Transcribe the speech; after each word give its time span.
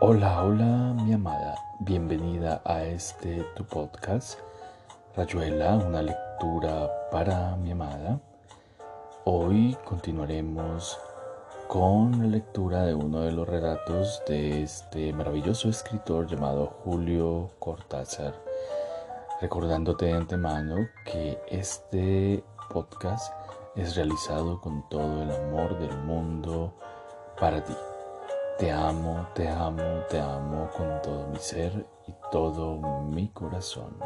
Hola, 0.00 0.44
hola 0.44 0.94
mi 0.94 1.12
amada, 1.12 1.56
bienvenida 1.80 2.62
a 2.64 2.84
este 2.84 3.42
tu 3.56 3.64
podcast, 3.64 4.38
Rayuela, 5.16 5.74
una 5.74 6.02
lectura 6.02 6.88
para 7.10 7.56
mi 7.56 7.72
amada. 7.72 8.20
Hoy 9.24 9.76
continuaremos 9.84 10.96
con 11.66 12.16
la 12.16 12.26
lectura 12.26 12.84
de 12.84 12.94
uno 12.94 13.22
de 13.22 13.32
los 13.32 13.48
relatos 13.48 14.22
de 14.28 14.62
este 14.62 15.12
maravilloso 15.12 15.68
escritor 15.68 16.28
llamado 16.28 16.76
Julio 16.84 17.50
Cortázar, 17.58 18.34
recordándote 19.40 20.06
de 20.06 20.12
antemano 20.12 20.76
que 21.04 21.40
este 21.48 22.44
podcast 22.70 23.32
es 23.74 23.96
realizado 23.96 24.60
con 24.60 24.88
todo 24.88 25.24
el 25.24 25.32
amor 25.32 25.76
del 25.80 25.98
mundo 25.98 26.72
para 27.36 27.64
ti. 27.64 27.74
Te 28.58 28.72
amo, 28.72 29.24
te 29.36 29.48
amo, 29.48 30.02
te 30.10 30.18
amo 30.18 30.68
con 30.76 31.00
todo 31.00 31.28
mi 31.28 31.38
ser 31.38 31.86
y 32.08 32.14
todo 32.32 32.74
mi 33.04 33.28
corazón. 33.28 33.96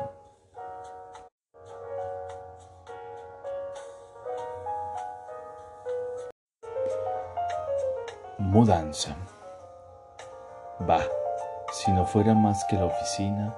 Mudanza. 8.36 9.16
Va, 10.86 11.00
si 11.72 11.90
no 11.92 12.04
fuera 12.04 12.34
más 12.34 12.62
que 12.66 12.76
la 12.76 12.84
oficina, 12.84 13.56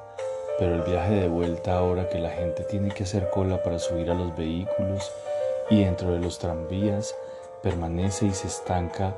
pero 0.60 0.76
el 0.76 0.82
viaje 0.82 1.14
de 1.14 1.28
vuelta 1.28 1.76
ahora 1.76 2.08
que 2.08 2.20
la 2.20 2.30
gente 2.30 2.62
tiene 2.62 2.90
que 2.90 3.02
hacer 3.02 3.30
cola 3.30 3.60
para 3.64 3.80
subir 3.80 4.12
a 4.12 4.14
los 4.14 4.36
vehículos 4.36 5.10
y 5.70 5.82
dentro 5.82 6.12
de 6.12 6.20
los 6.20 6.38
tranvías 6.38 7.16
permanece 7.64 8.26
y 8.26 8.30
se 8.32 8.46
estanca 8.46 9.16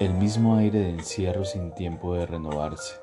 el 0.00 0.14
mismo 0.14 0.56
aire 0.56 0.78
de 0.78 0.88
encierro 0.88 1.44
sin 1.44 1.72
tiempo 1.72 2.14
de 2.14 2.24
renovarse, 2.24 2.94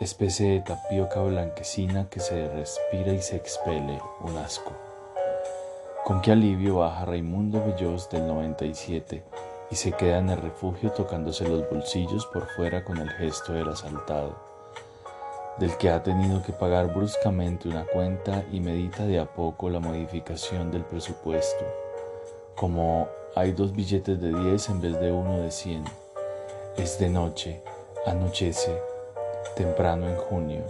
especie 0.00 0.52
de 0.52 0.60
tapioca 0.60 1.20
blanquecina 1.20 2.08
que 2.08 2.18
se 2.18 2.48
respira 2.48 3.12
y 3.12 3.20
se 3.20 3.36
expele, 3.36 4.00
un 4.22 4.38
asco. 4.38 4.72
Con 6.06 6.22
qué 6.22 6.32
alivio 6.32 6.76
baja 6.76 7.04
Raimundo 7.04 7.62
Bellos 7.62 8.08
del 8.08 8.26
97 8.26 9.22
y 9.70 9.76
se 9.76 9.92
queda 9.92 10.16
en 10.16 10.30
el 10.30 10.40
refugio 10.40 10.92
tocándose 10.92 11.46
los 11.46 11.68
bolsillos 11.68 12.24
por 12.24 12.48
fuera 12.56 12.82
con 12.84 12.96
el 12.96 13.10
gesto 13.10 13.52
del 13.52 13.68
asaltado, 13.68 14.34
del 15.58 15.76
que 15.76 15.90
ha 15.90 16.02
tenido 16.02 16.42
que 16.42 16.54
pagar 16.54 16.86
bruscamente 16.94 17.68
una 17.68 17.84
cuenta 17.84 18.44
y 18.50 18.60
medita 18.60 19.04
de 19.04 19.18
a 19.18 19.26
poco 19.26 19.68
la 19.68 19.78
modificación 19.78 20.70
del 20.70 20.86
presupuesto, 20.86 21.66
como 22.56 23.08
hay 23.38 23.52
dos 23.52 23.72
billetes 23.72 24.20
de 24.20 24.32
10 24.32 24.68
en 24.70 24.80
vez 24.80 25.00
de 25.00 25.12
uno 25.12 25.38
de 25.40 25.50
100. 25.50 25.84
Es 26.78 26.96
de 27.00 27.10
noche, 27.10 27.60
anochece, 28.06 28.80
temprano 29.56 30.08
en 30.08 30.16
junio. 30.16 30.64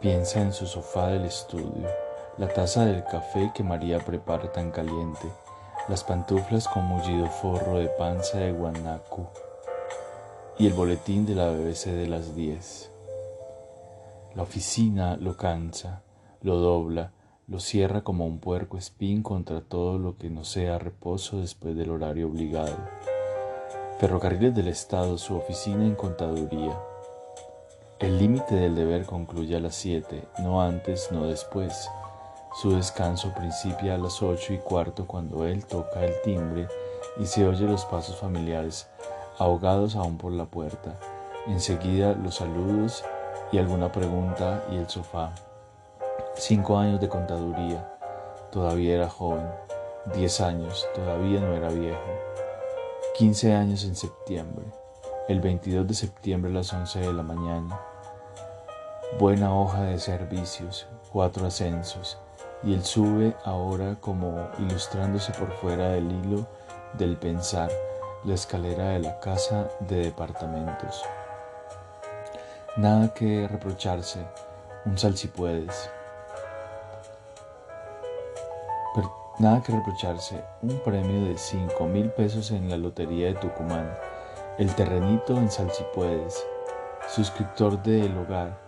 Piensa 0.00 0.40
en 0.40 0.52
su 0.52 0.66
sofá 0.66 1.06
del 1.06 1.24
estudio, 1.24 1.86
la 2.36 2.48
taza 2.48 2.84
del 2.84 3.04
café 3.04 3.52
que 3.54 3.62
María 3.62 4.00
prepara 4.00 4.50
tan 4.50 4.72
caliente, 4.72 5.28
las 5.88 6.02
pantuflas 6.02 6.66
con 6.66 6.84
mullido 6.84 7.26
forro 7.28 7.78
de 7.78 7.86
panza 7.86 8.38
de 8.38 8.50
guanaco 8.50 9.30
y 10.58 10.66
el 10.66 10.72
boletín 10.72 11.24
de 11.26 11.36
la 11.36 11.48
BBC 11.48 11.90
de 11.92 12.08
las 12.08 12.34
10. 12.34 12.90
La 14.34 14.42
oficina 14.42 15.16
lo 15.16 15.36
cansa, 15.36 16.02
lo 16.42 16.56
dobla, 16.56 17.12
lo 17.46 17.60
cierra 17.60 18.02
como 18.02 18.26
un 18.26 18.40
puerco 18.40 18.76
espín 18.76 19.22
contra 19.22 19.60
todo 19.60 19.96
lo 19.96 20.18
que 20.18 20.28
no 20.28 20.42
sea 20.42 20.80
reposo 20.80 21.40
después 21.40 21.76
del 21.76 21.90
horario 21.90 22.26
obligado. 22.26 22.76
Ferrocarriles 24.00 24.54
del 24.54 24.68
Estado, 24.68 25.18
su 25.18 25.36
oficina 25.36 25.84
en 25.84 25.94
contaduría. 25.94 26.74
El 27.98 28.18
límite 28.18 28.54
del 28.54 28.74
deber 28.74 29.04
concluye 29.04 29.54
a 29.54 29.60
las 29.60 29.74
siete, 29.74 30.24
no 30.38 30.62
antes, 30.62 31.12
no 31.12 31.26
después. 31.26 31.86
Su 32.62 32.74
descanso 32.74 33.34
principia 33.34 33.96
a 33.96 33.98
las 33.98 34.22
ocho 34.22 34.54
y 34.54 34.56
cuarto 34.56 35.06
cuando 35.06 35.44
él 35.44 35.66
toca 35.66 36.02
el 36.02 36.14
timbre 36.22 36.66
y 37.18 37.26
se 37.26 37.46
oye 37.46 37.66
los 37.66 37.84
pasos 37.84 38.16
familiares, 38.16 38.88
ahogados 39.36 39.96
aún 39.96 40.16
por 40.16 40.32
la 40.32 40.46
puerta. 40.46 40.98
Enseguida 41.46 42.14
los 42.14 42.36
saludos 42.36 43.04
y 43.52 43.58
alguna 43.58 43.92
pregunta 43.92 44.64
y 44.72 44.76
el 44.76 44.88
sofá. 44.88 45.34
Cinco 46.36 46.78
años 46.78 47.02
de 47.02 47.08
contaduría, 47.10 47.98
todavía 48.50 48.94
era 48.94 49.10
joven. 49.10 49.46
Diez 50.14 50.40
años, 50.40 50.88
todavía 50.94 51.40
no 51.40 51.52
era 51.52 51.68
viejo. 51.68 52.29
Quince 53.20 53.52
años 53.52 53.84
en 53.84 53.94
septiembre. 53.94 54.64
El 55.28 55.42
22 55.42 55.86
de 55.86 55.92
septiembre 55.92 56.50
a 56.50 56.54
las 56.54 56.72
once 56.72 57.00
de 57.00 57.12
la 57.12 57.22
mañana. 57.22 57.78
Buena 59.18 59.54
hoja 59.54 59.82
de 59.82 59.98
servicios, 59.98 60.86
cuatro 61.12 61.46
ascensos, 61.46 62.16
y 62.62 62.72
él 62.72 62.82
sube 62.82 63.36
ahora 63.44 63.98
como 64.00 64.48
ilustrándose 64.58 65.34
por 65.34 65.52
fuera 65.52 65.90
del 65.90 66.10
hilo 66.10 66.46
del 66.94 67.18
pensar 67.18 67.70
la 68.24 68.32
escalera 68.32 68.88
de 68.92 69.00
la 69.00 69.20
casa 69.20 69.68
de 69.80 69.96
departamentos. 69.96 71.02
Nada 72.78 73.12
que 73.12 73.46
reprocharse, 73.46 74.24
un 74.86 74.96
sal 74.96 75.14
si 75.18 75.28
puedes. 75.28 75.90
Nada 79.40 79.62
que 79.62 79.72
reprocharse, 79.72 80.44
un 80.60 80.78
premio 80.80 81.24
de 81.24 81.38
cinco 81.38 81.86
mil 81.86 82.10
pesos 82.10 82.50
en 82.50 82.68
la 82.68 82.76
lotería 82.76 83.28
de 83.28 83.34
Tucumán, 83.36 83.90
el 84.58 84.74
terrenito 84.74 85.34
en 85.34 85.50
Salsipuedes, 85.50 86.46
suscriptor 87.08 87.82
de 87.82 88.04
El 88.04 88.18
Hogar, 88.18 88.60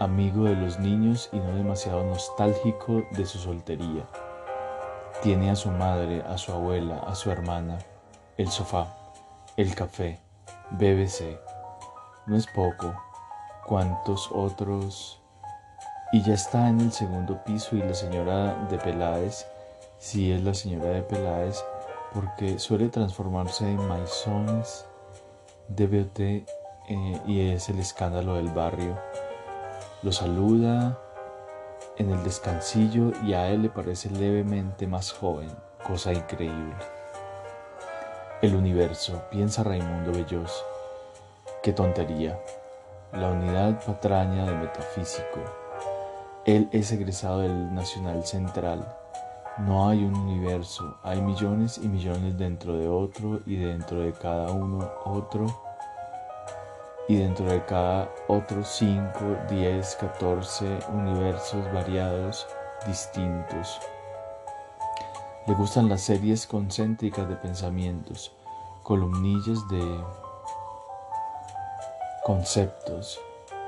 amigo 0.00 0.42
de 0.42 0.56
los 0.56 0.80
niños 0.80 1.30
y 1.32 1.36
no 1.38 1.54
demasiado 1.54 2.02
nostálgico 2.02 3.04
de 3.12 3.26
su 3.26 3.38
soltería. 3.38 4.08
Tiene 5.22 5.52
a 5.52 5.54
su 5.54 5.70
madre, 5.70 6.24
a 6.28 6.36
su 6.36 6.50
abuela, 6.50 6.98
a 7.06 7.14
su 7.14 7.30
hermana, 7.30 7.78
el 8.36 8.48
sofá, 8.48 8.88
el 9.56 9.72
café, 9.76 10.18
BBC. 10.70 11.38
No 12.26 12.36
es 12.36 12.48
poco, 12.48 12.92
cuantos 13.64 14.30
otros. 14.32 15.22
Y 16.10 16.22
ya 16.22 16.34
está 16.34 16.68
en 16.68 16.80
el 16.80 16.90
segundo 16.90 17.44
piso 17.44 17.76
y 17.76 17.82
la 17.82 17.94
señora 17.94 18.66
de 18.68 18.78
Peláez 18.78 19.46
si 19.98 20.32
es 20.32 20.42
la 20.42 20.54
señora 20.54 20.90
de 20.90 21.02
Peláez, 21.02 21.62
porque 22.14 22.58
suele 22.58 22.88
transformarse 22.88 23.68
en 23.68 23.86
Maisons 23.86 24.86
de 25.68 25.86
BOT 25.86 26.20
eh, 26.20 27.20
y 27.26 27.50
es 27.50 27.68
el 27.68 27.78
escándalo 27.78 28.34
del 28.34 28.48
barrio. 28.48 28.96
Lo 30.02 30.12
saluda 30.12 30.98
en 31.96 32.10
el 32.10 32.22
descansillo 32.22 33.12
y 33.24 33.34
a 33.34 33.48
él 33.48 33.62
le 33.62 33.68
parece 33.68 34.08
levemente 34.10 34.86
más 34.86 35.12
joven, 35.12 35.50
cosa 35.84 36.12
increíble. 36.12 36.74
El 38.40 38.54
universo, 38.54 39.24
piensa 39.30 39.64
Raimundo 39.64 40.12
Bellos. 40.12 40.64
Qué 41.60 41.72
tontería. 41.72 42.38
La 43.12 43.30
unidad 43.30 43.84
patraña 43.84 44.46
de 44.46 44.54
metafísico. 44.54 45.40
Él 46.44 46.68
es 46.70 46.92
egresado 46.92 47.40
del 47.40 47.74
Nacional 47.74 48.24
Central 48.24 48.86
no 49.58 49.88
hay 49.88 50.04
un 50.04 50.14
universo, 50.14 50.98
hay 51.02 51.20
millones 51.20 51.78
y 51.82 51.88
millones 51.88 52.38
dentro 52.38 52.76
de 52.76 52.88
otro 52.88 53.40
y 53.44 53.56
dentro 53.56 54.00
de 54.00 54.12
cada 54.12 54.52
uno 54.52 54.88
otro 55.04 55.46
y 57.08 57.16
dentro 57.16 57.46
de 57.46 57.64
cada 57.64 58.08
otro 58.28 58.62
5, 58.62 59.10
10, 59.50 59.96
14 59.96 60.78
universos 60.92 61.72
variados, 61.72 62.46
distintos. 62.86 63.80
Le 65.46 65.54
gustan 65.54 65.88
las 65.88 66.02
series 66.02 66.46
concéntricas 66.46 67.28
de 67.28 67.34
pensamientos, 67.34 68.32
columnillas 68.82 69.66
de 69.68 70.04
conceptos 72.24 73.18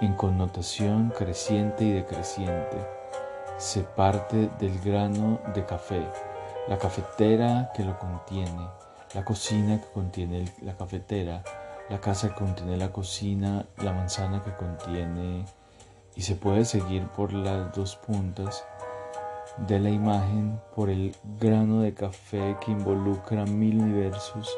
en 0.03 0.15
connotación 0.15 1.13
creciente 1.17 1.85
y 1.85 1.93
decreciente 1.93 3.00
se 3.61 3.83
parte 3.83 4.49
del 4.59 4.81
grano 4.81 5.39
de 5.55 5.67
café, 5.67 6.03
la 6.67 6.79
cafetera 6.79 7.71
que 7.75 7.85
lo 7.85 7.99
contiene, 7.99 8.67
la 9.15 9.23
cocina 9.23 9.79
que 9.79 9.87
contiene 9.93 10.47
la 10.62 10.75
cafetera, 10.75 11.43
la 11.91 12.01
casa 12.01 12.31
que 12.31 12.37
contiene 12.37 12.79
la 12.79 12.91
cocina, 12.91 13.67
la 13.77 13.93
manzana 13.93 14.43
que 14.43 14.55
contiene 14.55 15.45
y 16.17 16.23
se 16.23 16.37
puede 16.37 16.65
seguir 16.65 17.07
por 17.09 17.35
las 17.35 17.71
dos 17.75 17.97
puntas 17.97 18.65
de 19.59 19.79
la 19.79 19.91
imagen 19.91 20.59
por 20.75 20.89
el 20.89 21.15
grano 21.39 21.83
de 21.83 21.93
café 21.93 22.57
que 22.65 22.71
involucra 22.71 23.45
mil 23.45 23.79
universos 23.79 24.57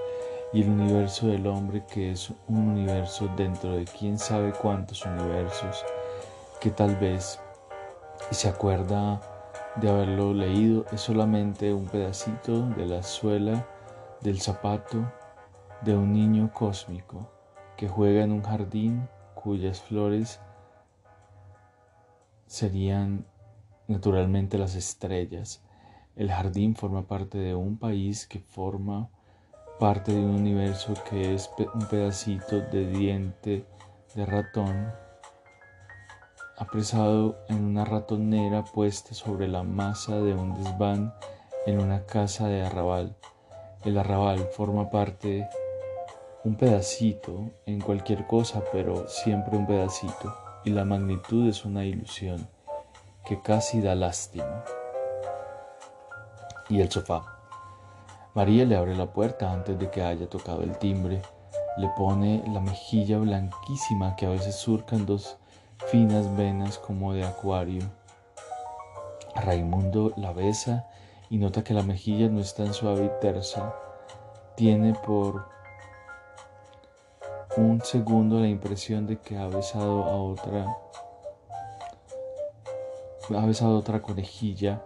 y 0.52 0.62
el 0.62 0.68
universo 0.68 1.26
del 1.26 1.48
hombre 1.48 1.82
que 1.92 2.12
es 2.12 2.30
un 2.46 2.68
universo 2.68 3.28
dentro 3.36 3.76
de 3.76 3.84
quién 3.84 4.16
sabe 4.16 4.52
cuántos 4.52 5.04
universos 5.04 5.84
que 6.60 6.70
tal 6.70 6.94
vez 6.94 7.40
y 8.30 8.34
se 8.34 8.48
acuerda 8.48 9.20
de 9.76 9.88
haberlo 9.88 10.34
leído, 10.34 10.84
es 10.92 11.00
solamente 11.00 11.72
un 11.72 11.86
pedacito 11.86 12.68
de 12.70 12.86
la 12.86 13.02
suela 13.02 13.66
del 14.20 14.40
zapato 14.40 15.10
de 15.82 15.96
un 15.96 16.12
niño 16.12 16.52
cósmico 16.52 17.30
que 17.76 17.88
juega 17.88 18.22
en 18.22 18.32
un 18.32 18.42
jardín 18.42 19.08
cuyas 19.34 19.80
flores 19.80 20.40
serían 22.46 23.26
naturalmente 23.88 24.58
las 24.58 24.74
estrellas. 24.74 25.62
El 26.14 26.30
jardín 26.30 26.76
forma 26.76 27.06
parte 27.06 27.38
de 27.38 27.54
un 27.54 27.78
país 27.78 28.26
que 28.26 28.40
forma 28.40 29.08
parte 29.80 30.12
de 30.12 30.20
un 30.20 30.36
universo 30.36 30.94
que 31.08 31.34
es 31.34 31.50
un 31.74 31.86
pedacito 31.86 32.60
de 32.60 32.86
diente 32.86 33.66
de 34.14 34.26
ratón 34.26 34.92
apresado 36.62 37.38
en 37.48 37.64
una 37.64 37.84
ratonera 37.84 38.62
puesta 38.62 39.14
sobre 39.14 39.48
la 39.48 39.64
masa 39.64 40.20
de 40.20 40.32
un 40.32 40.54
desván 40.54 41.12
en 41.66 41.80
una 41.80 42.06
casa 42.06 42.46
de 42.46 42.62
arrabal. 42.62 43.16
El 43.84 43.98
arrabal 43.98 44.48
forma 44.52 44.88
parte 44.88 45.48
un 46.44 46.54
pedacito 46.54 47.50
en 47.66 47.80
cualquier 47.80 48.28
cosa, 48.28 48.62
pero 48.72 49.08
siempre 49.08 49.56
un 49.56 49.66
pedacito, 49.66 50.36
y 50.64 50.70
la 50.70 50.84
magnitud 50.84 51.48
es 51.48 51.64
una 51.64 51.84
ilusión 51.84 52.48
que 53.24 53.40
casi 53.40 53.80
da 53.80 53.96
lástima. 53.96 54.64
Y 56.68 56.80
el 56.80 56.92
sofá. 56.92 57.40
María 58.34 58.64
le 58.64 58.76
abre 58.76 58.94
la 58.94 59.12
puerta 59.12 59.52
antes 59.52 59.76
de 59.80 59.90
que 59.90 60.02
haya 60.02 60.28
tocado 60.28 60.62
el 60.62 60.78
timbre, 60.78 61.22
le 61.76 61.88
pone 61.96 62.44
la 62.46 62.60
mejilla 62.60 63.18
blanquísima 63.18 64.14
que 64.14 64.26
a 64.26 64.30
veces 64.30 64.54
surcan 64.54 65.06
dos 65.06 65.38
finas 65.90 66.36
venas 66.36 66.78
como 66.78 67.12
de 67.12 67.24
acuario. 67.24 67.82
Raimundo 69.34 70.12
la 70.16 70.32
besa 70.32 70.86
y 71.30 71.38
nota 71.38 71.64
que 71.64 71.74
la 71.74 71.82
mejilla 71.82 72.28
no 72.28 72.40
es 72.40 72.54
tan 72.54 72.74
suave 72.74 73.06
y 73.06 73.20
tersa. 73.20 73.74
Tiene 74.56 74.94
por 74.94 75.46
un 77.56 77.82
segundo 77.82 78.40
la 78.40 78.48
impresión 78.48 79.06
de 79.06 79.18
que 79.18 79.36
ha 79.38 79.46
besado 79.46 80.04
a 80.04 80.22
otra 80.22 80.66
ha 83.36 83.46
besado 83.46 83.78
otra 83.78 84.02
conejilla. 84.02 84.82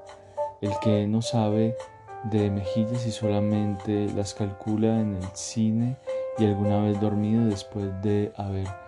El 0.61 0.73
que 0.81 1.07
no 1.07 1.23
sabe 1.23 1.77
de 2.25 2.51
mejillas 2.51 3.07
y 3.07 3.13
solamente 3.13 4.07
las 4.15 4.35
calcula 4.35 5.01
en 5.01 5.17
el 5.17 5.29
cine 5.35 5.97
y 6.39 6.45
alguna 6.45 6.81
vez 6.81 7.01
dormido 7.01 7.47
después 7.47 7.91
de 8.03 8.33
haber 8.37 8.86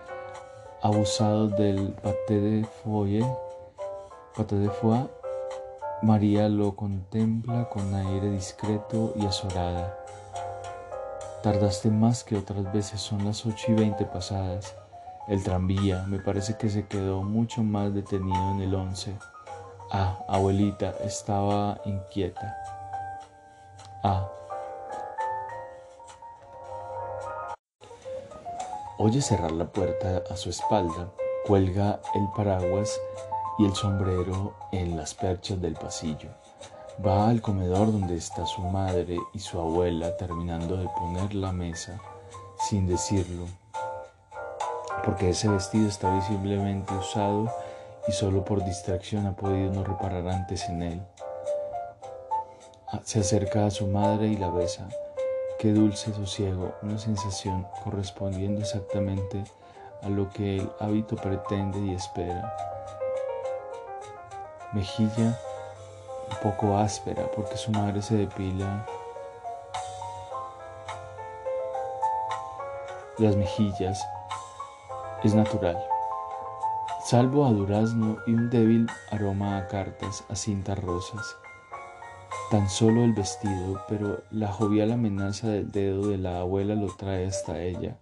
abusado 0.83 1.49
del 1.49 1.93
paté 1.93 2.41
de 2.41 2.65
foie, 2.65 3.25
paté 4.37 4.57
de 4.57 4.71
foie, 4.71 5.09
María 6.03 6.49
lo 6.49 6.77
contempla 6.77 7.69
con 7.69 7.95
aire 7.95 8.31
discreto 8.31 9.13
y 9.17 9.27
azorada. 9.27 9.99
Tardaste 11.43 11.91
más 11.91 12.23
que 12.23 12.37
otras 12.37 12.73
veces, 12.73 13.01
son 13.01 13.25
las 13.25 13.45
ocho 13.47 13.73
y 13.73 13.75
veinte 13.75 14.05
pasadas. 14.05 14.77
El 15.27 15.43
tranvía 15.43 16.05
me 16.07 16.19
parece 16.21 16.57
que 16.57 16.69
se 16.69 16.87
quedó 16.87 17.23
mucho 17.23 17.63
más 17.63 17.93
detenido 17.93 18.53
en 18.53 18.61
el 18.61 18.75
once. 18.75 19.17
Ah, 19.91 20.19
abuelita, 20.29 20.95
estaba 21.05 21.81
inquieta. 21.85 22.57
Ah. 24.05 24.29
Oye 29.01 29.23
cerrar 29.23 29.53
la 29.53 29.67
puerta 29.67 30.25
a 30.29 30.37
su 30.37 30.51
espalda, 30.51 31.13
cuelga 31.47 32.01
el 32.17 32.27
paraguas 32.35 33.01
y 33.57 33.65
el 33.65 33.73
sombrero 33.73 34.57
en 34.73 34.97
las 34.97 35.15
perchas 35.15 35.61
del 35.61 35.75
pasillo. 35.75 36.31
Va 37.07 37.29
al 37.29 37.41
comedor 37.41 37.93
donde 37.93 38.17
está 38.17 38.45
su 38.45 38.61
madre 38.61 39.17
y 39.33 39.39
su 39.39 39.61
abuela 39.61 40.17
terminando 40.17 40.77
de 40.77 40.89
poner 40.99 41.33
la 41.33 41.53
mesa 41.53 42.01
sin 42.69 42.89
decirlo, 42.89 43.47
porque 45.05 45.31
ese 45.31 45.49
vestido 45.49 45.87
está 45.87 46.13
visiblemente 46.17 46.93
usado 46.93 47.49
y 48.09 48.11
solo 48.11 48.45
por 48.45 48.65
distracción 48.65 49.27
ha 49.27 49.37
podido 49.37 49.73
no 49.73 49.85
reparar 49.85 50.27
antes 50.29 50.69
en 50.69 50.83
él. 50.83 51.03
Ah, 52.89 53.01
se 53.05 53.21
acerca 53.21 53.65
a 53.65 53.71
su 53.71 53.87
madre 53.87 54.27
y 54.27 54.37
la 54.37 54.51
besa. 54.51 54.89
Qué 55.59 55.73
dulce 55.73 56.15
sosiego, 56.15 56.77
una 56.83 56.99
sensación 56.99 57.67
correspondiendo 57.83 58.61
exactamente 58.61 59.43
a 60.03 60.09
lo 60.09 60.29
que 60.31 60.59
el 60.59 60.71
hábito 60.79 61.17
pretende 61.17 61.81
y 61.81 61.95
espera. 61.95 62.55
Mejilla 64.73 65.37
un 66.31 66.37
poco 66.45 66.79
áspera 66.79 67.29
porque 67.35 67.57
su 67.57 67.73
madre 67.73 68.03
se 68.03 68.19
depila. 68.19 68.87
Las 73.19 73.35
mejillas 73.35 74.01
es 75.25 75.35
natural, 75.35 75.77
salvo 77.05 77.45
a 77.45 77.51
durazno 77.51 78.19
y 78.29 78.31
un 78.31 78.49
débil 78.49 78.87
aroma 79.11 79.59
a 79.59 79.67
cartas, 79.67 80.23
a 80.29 80.37
cintas 80.37 80.79
rosas. 80.79 81.37
Tan 82.51 82.69
solo 82.69 83.05
el 83.05 83.13
vestido, 83.13 83.83
pero 83.89 84.23
la 84.31 84.51
jovial 84.51 84.93
amenaza 84.93 85.49
del 85.49 85.71
dedo 85.71 86.09
de 86.09 86.19
la 86.19 86.41
abuela 86.41 86.75
lo 86.75 86.95
trae 86.97 87.27
hasta 87.27 87.61
ella. 87.63 87.99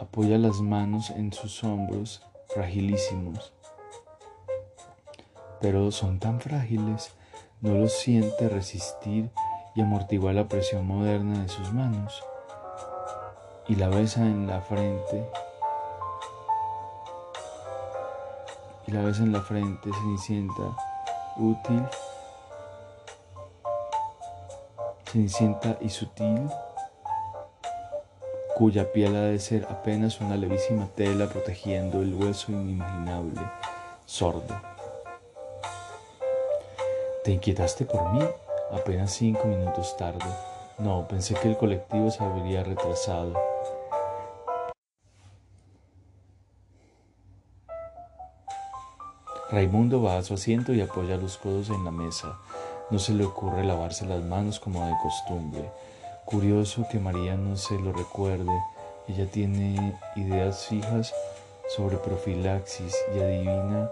Apoya 0.00 0.38
las 0.38 0.60
manos 0.60 1.10
en 1.10 1.32
sus 1.32 1.62
hombros 1.62 2.22
fragilísimos 2.48 3.52
pero 5.62 5.92
son 5.92 6.18
tan 6.18 6.40
frágiles, 6.40 7.14
no 7.60 7.74
los 7.74 7.92
siente 7.92 8.48
resistir 8.48 9.30
y 9.76 9.80
amortiguar 9.80 10.34
la 10.34 10.48
presión 10.48 10.84
moderna 10.84 11.40
de 11.40 11.48
sus 11.48 11.72
manos. 11.72 12.22
Y 13.68 13.76
la 13.76 13.88
besa 13.88 14.22
en 14.22 14.48
la 14.48 14.60
frente. 14.60 15.24
Y 18.88 18.90
la 18.90 19.02
besa 19.02 19.22
en 19.22 19.32
la 19.32 19.40
frente, 19.40 19.88
cenicienta, 19.92 20.76
útil, 21.36 21.86
cenicienta 25.12 25.76
y 25.82 25.90
sutil, 25.90 26.48
cuya 28.56 28.90
piel 28.92 29.14
ha 29.14 29.24
de 29.24 29.38
ser 29.38 29.66
apenas 29.68 30.22
una 30.22 30.36
levísima 30.36 30.86
tela 30.96 31.28
protegiendo 31.28 32.00
el 32.00 32.14
hueso 32.14 32.50
inimaginable, 32.50 33.42
sordo. 34.06 34.58
¿Te 37.24 37.32
inquietaste 37.32 37.84
por 37.84 38.10
mí? 38.14 38.24
Apenas 38.72 39.12
cinco 39.12 39.44
minutos 39.44 39.94
tarde. 39.98 40.24
No, 40.78 41.06
pensé 41.06 41.34
que 41.34 41.48
el 41.50 41.58
colectivo 41.58 42.10
se 42.10 42.24
habría 42.24 42.64
retrasado. 42.64 43.34
Raimundo 49.50 50.02
va 50.02 50.16
a 50.16 50.22
su 50.22 50.32
asiento 50.32 50.72
y 50.72 50.80
apoya 50.80 51.18
los 51.18 51.36
codos 51.36 51.68
en 51.68 51.84
la 51.84 51.90
mesa. 51.90 52.38
No 52.92 52.98
se 52.98 53.14
le 53.14 53.24
ocurre 53.24 53.64
lavarse 53.64 54.04
las 54.04 54.22
manos 54.22 54.60
como 54.60 54.86
de 54.86 54.92
costumbre. 55.02 55.64
Curioso 56.26 56.84
que 56.90 56.98
María 56.98 57.38
no 57.38 57.56
se 57.56 57.78
lo 57.78 57.90
recuerde. 57.90 58.52
Ella 59.08 59.26
tiene 59.26 59.98
ideas 60.14 60.66
fijas 60.66 61.14
sobre 61.74 61.96
profilaxis 61.96 62.94
y 63.16 63.18
adivina 63.18 63.90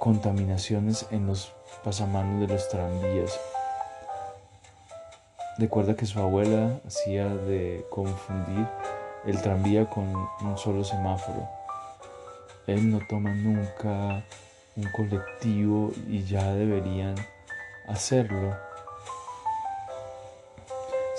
contaminaciones 0.00 1.06
en 1.10 1.26
los 1.26 1.50
pasamanos 1.82 2.42
de 2.42 2.54
los 2.54 2.68
tranvías. 2.68 3.40
Recuerda 5.56 5.96
que 5.96 6.04
su 6.04 6.20
abuela 6.20 6.78
hacía 6.86 7.26
de 7.26 7.86
confundir 7.88 8.66
el 9.24 9.40
tranvía 9.40 9.88
con 9.88 10.14
un 10.42 10.58
solo 10.58 10.84
semáforo. 10.84 11.48
Él 12.66 12.90
no 12.90 12.98
toma 13.08 13.34
nunca 13.34 14.22
un 14.76 14.84
colectivo 14.92 15.92
y 16.08 16.24
ya 16.24 16.52
deberían 16.52 17.14
hacerlo. 17.88 18.56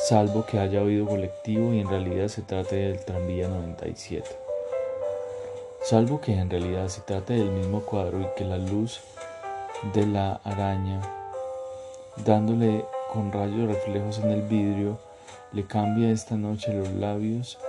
Salvo 0.07 0.45
que 0.45 0.59
haya 0.59 0.81
oído 0.81 1.05
colectivo 1.05 1.73
y 1.73 1.79
en 1.79 1.89
realidad 1.89 2.27
se 2.27 2.41
trate 2.41 2.75
del 2.75 3.03
tranvía 3.05 3.47
97 3.47 4.45
salvo 5.85 6.19
que 6.19 6.33
en 6.33 6.49
realidad 6.49 6.87
se 6.87 7.01
trate 7.01 7.33
del 7.33 7.51
mismo 7.51 7.81
cuadro 7.81 8.19
y 8.19 8.27
que 8.35 8.43
la 8.43 8.57
luz 8.57 9.01
de 9.93 10.07
la 10.07 10.41
araña, 10.43 10.99
dándole 12.25 12.83
con 13.13 13.31
rayos 13.31 13.67
reflejos 13.67 14.17
en 14.17 14.31
el 14.31 14.41
vidrio, 14.41 14.97
le 15.51 15.67
cambia 15.67 16.09
esta 16.09 16.37
noche 16.37 16.73
los 16.73 16.89
labios 16.89 17.59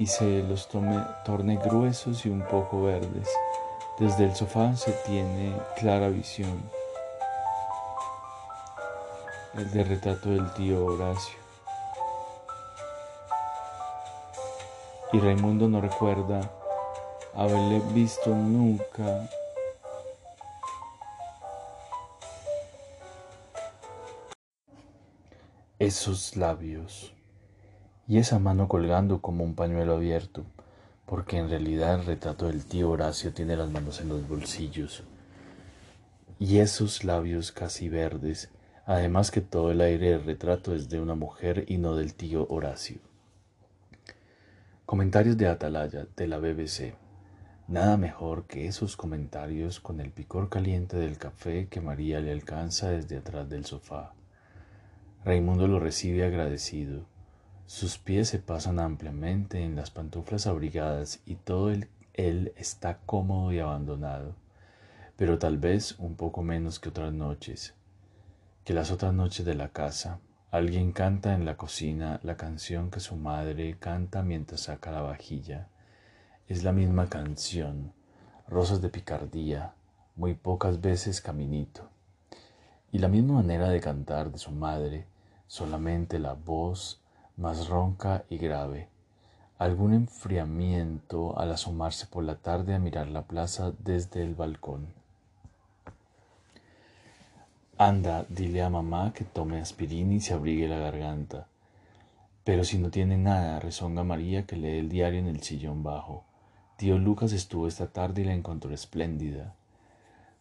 y 0.00 0.06
se 0.06 0.42
los 0.42 0.66
tome, 0.66 1.00
torne 1.24 1.60
gruesos 1.64 2.26
y 2.26 2.28
un 2.28 2.42
poco 2.42 2.82
verdes. 2.82 3.28
Desde 3.98 4.24
el 4.24 4.34
sofá 4.34 4.74
se 4.74 4.90
tiene 5.06 5.56
clara 5.76 6.08
visión. 6.08 6.68
El 9.54 9.70
de 9.70 9.84
retrato 9.84 10.30
del 10.30 10.52
tío 10.54 10.84
Horacio. 10.84 11.38
Y 15.12 15.20
Raimundo 15.20 15.68
no 15.68 15.80
recuerda 15.80 16.40
haberle 17.36 17.80
visto 17.92 18.30
nunca. 18.30 19.28
Esos 25.78 26.36
labios. 26.36 27.12
y 28.08 28.18
esa 28.18 28.38
mano 28.40 28.66
colgando 28.68 29.20
como 29.20 29.44
un 29.44 29.54
pañuelo 29.54 29.94
abierto, 29.94 30.44
porque 31.06 31.38
en 31.38 31.48
realidad 31.48 32.00
el 32.00 32.06
retrato 32.06 32.46
del 32.46 32.64
tío 32.64 32.90
Horacio 32.90 33.32
tiene 33.32 33.56
las 33.56 33.70
manos 33.70 34.00
en 34.00 34.08
los 34.08 34.26
bolsillos. 34.26 35.04
Y 36.38 36.58
esos 36.58 37.04
labios 37.04 37.52
casi 37.52 37.88
verdes, 37.88 38.50
además 38.86 39.30
que 39.30 39.40
todo 39.40 39.70
el 39.70 39.80
aire 39.80 40.10
del 40.10 40.24
retrato 40.24 40.74
es 40.74 40.88
de 40.88 41.00
una 41.00 41.14
mujer 41.14 41.64
y 41.68 41.78
no 41.78 41.94
del 41.96 42.14
tío 42.14 42.46
Horacio. 42.48 42.98
Comentarios 44.86 45.36
de 45.36 45.48
Atalaya 45.48 46.06
de 46.16 46.26
la 46.26 46.38
BBC. 46.38 46.94
Nada 47.68 47.96
mejor 47.96 48.46
que 48.46 48.66
esos 48.66 48.96
comentarios 48.96 49.80
con 49.80 50.00
el 50.00 50.10
picor 50.10 50.50
caliente 50.50 50.98
del 50.98 51.16
café 51.16 51.68
que 51.68 51.80
María 51.80 52.20
le 52.20 52.30
alcanza 52.30 52.90
desde 52.90 53.16
atrás 53.16 53.48
del 53.48 53.64
sofá. 53.64 54.12
Raimundo 55.24 55.66
lo 55.66 55.80
recibe 55.80 56.26
agradecido. 56.26 57.06
Sus 57.66 57.96
pies 57.96 58.28
se 58.28 58.38
pasan 58.38 58.78
ampliamente 58.78 59.64
en 59.64 59.74
las 59.74 59.90
pantuflas 59.90 60.46
abrigadas 60.46 61.20
y 61.24 61.36
todo 61.36 61.70
él, 61.70 62.52
está 62.56 62.98
cómodo 63.06 63.52
y 63.52 63.58
abandonado, 63.58 64.34
pero 65.16 65.38
tal 65.38 65.56
vez 65.56 65.98
un 65.98 66.14
poco 66.14 66.42
menos 66.42 66.78
que 66.78 66.90
otras 66.90 67.12
noches, 67.14 67.74
que 68.64 68.74
las 68.74 68.90
otras 68.90 69.14
noches 69.14 69.46
de 69.46 69.54
la 69.54 69.70
casa. 69.70 70.20
Alguien 70.50 70.92
canta 70.92 71.34
en 71.34 71.46
la 71.46 71.56
cocina 71.56 72.20
la 72.22 72.36
canción 72.36 72.90
que 72.90 73.00
su 73.00 73.16
madre 73.16 73.76
canta 73.80 74.22
mientras 74.22 74.60
saca 74.60 74.92
la 74.92 75.00
vajilla. 75.00 75.68
Es 76.46 76.62
la 76.64 76.72
misma 76.72 77.08
canción, 77.08 77.92
Rosas 78.46 78.82
de 78.82 78.90
Picardía, 78.90 79.72
muy 80.16 80.34
pocas 80.34 80.82
veces 80.82 81.22
Caminito. 81.22 81.88
Y 82.92 82.98
la 82.98 83.08
misma 83.08 83.34
manera 83.34 83.70
de 83.70 83.80
cantar 83.80 84.30
de 84.30 84.38
su 84.38 84.52
madre, 84.52 85.06
solamente 85.48 86.18
la 86.18 86.34
voz 86.34 87.00
más 87.36 87.68
ronca 87.68 88.24
y 88.30 88.38
grave. 88.38 88.88
Algún 89.58 89.94
enfriamiento 89.94 91.38
al 91.38 91.52
asomarse 91.52 92.06
por 92.06 92.24
la 92.24 92.36
tarde 92.36 92.74
a 92.74 92.78
mirar 92.78 93.08
la 93.08 93.22
plaza 93.22 93.72
desde 93.78 94.22
el 94.22 94.34
balcón. 94.34 94.86
Anda, 97.76 98.24
dile 98.28 98.62
a 98.62 98.70
mamá 98.70 99.12
que 99.12 99.24
tome 99.24 99.60
aspirina 99.60 100.14
y 100.14 100.20
se 100.20 100.34
abrigue 100.34 100.68
la 100.68 100.78
garganta. 100.78 101.48
Pero 102.44 102.62
si 102.62 102.78
no 102.78 102.90
tiene 102.90 103.16
nada, 103.16 103.58
rezonga 103.58 104.04
María 104.04 104.46
que 104.46 104.56
lee 104.56 104.78
el 104.78 104.88
diario 104.88 105.18
en 105.18 105.26
el 105.26 105.42
sillón 105.42 105.82
bajo. 105.82 106.24
Tío 106.76 106.98
Lucas 106.98 107.32
estuvo 107.32 107.66
esta 107.66 107.88
tarde 107.88 108.22
y 108.22 108.24
la 108.26 108.34
encontró 108.34 108.72
espléndida. 108.72 109.54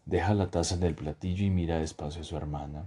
Deja 0.05 0.33
la 0.33 0.51
taza 0.51 0.75
en 0.75 0.83
el 0.83 0.95
platillo 0.95 1.45
y 1.45 1.49
mira 1.49 1.79
despacio 1.79 2.21
a 2.21 2.25
su 2.25 2.35
hermana. 2.35 2.85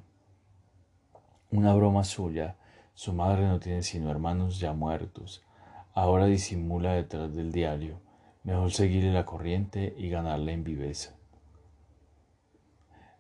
Una 1.51 1.75
broma 1.75 2.05
suya 2.05 2.57
su 2.97 3.13
madre 3.13 3.47
no 3.47 3.61
tiene 3.61 3.83
sino 3.83 4.11
hermanos 4.11 4.59
ya 4.59 4.73
muertos. 4.73 5.45
Ahora 5.93 6.25
disimula 6.25 6.95
detrás 6.95 7.35
del 7.35 7.53
diario. 7.53 8.01
Mejor 8.43 8.73
seguirle 8.73 9.13
la 9.13 9.27
corriente 9.27 9.95
y 9.99 10.09
ganarle 10.09 10.53
en 10.53 10.65
viveza. 10.65 11.15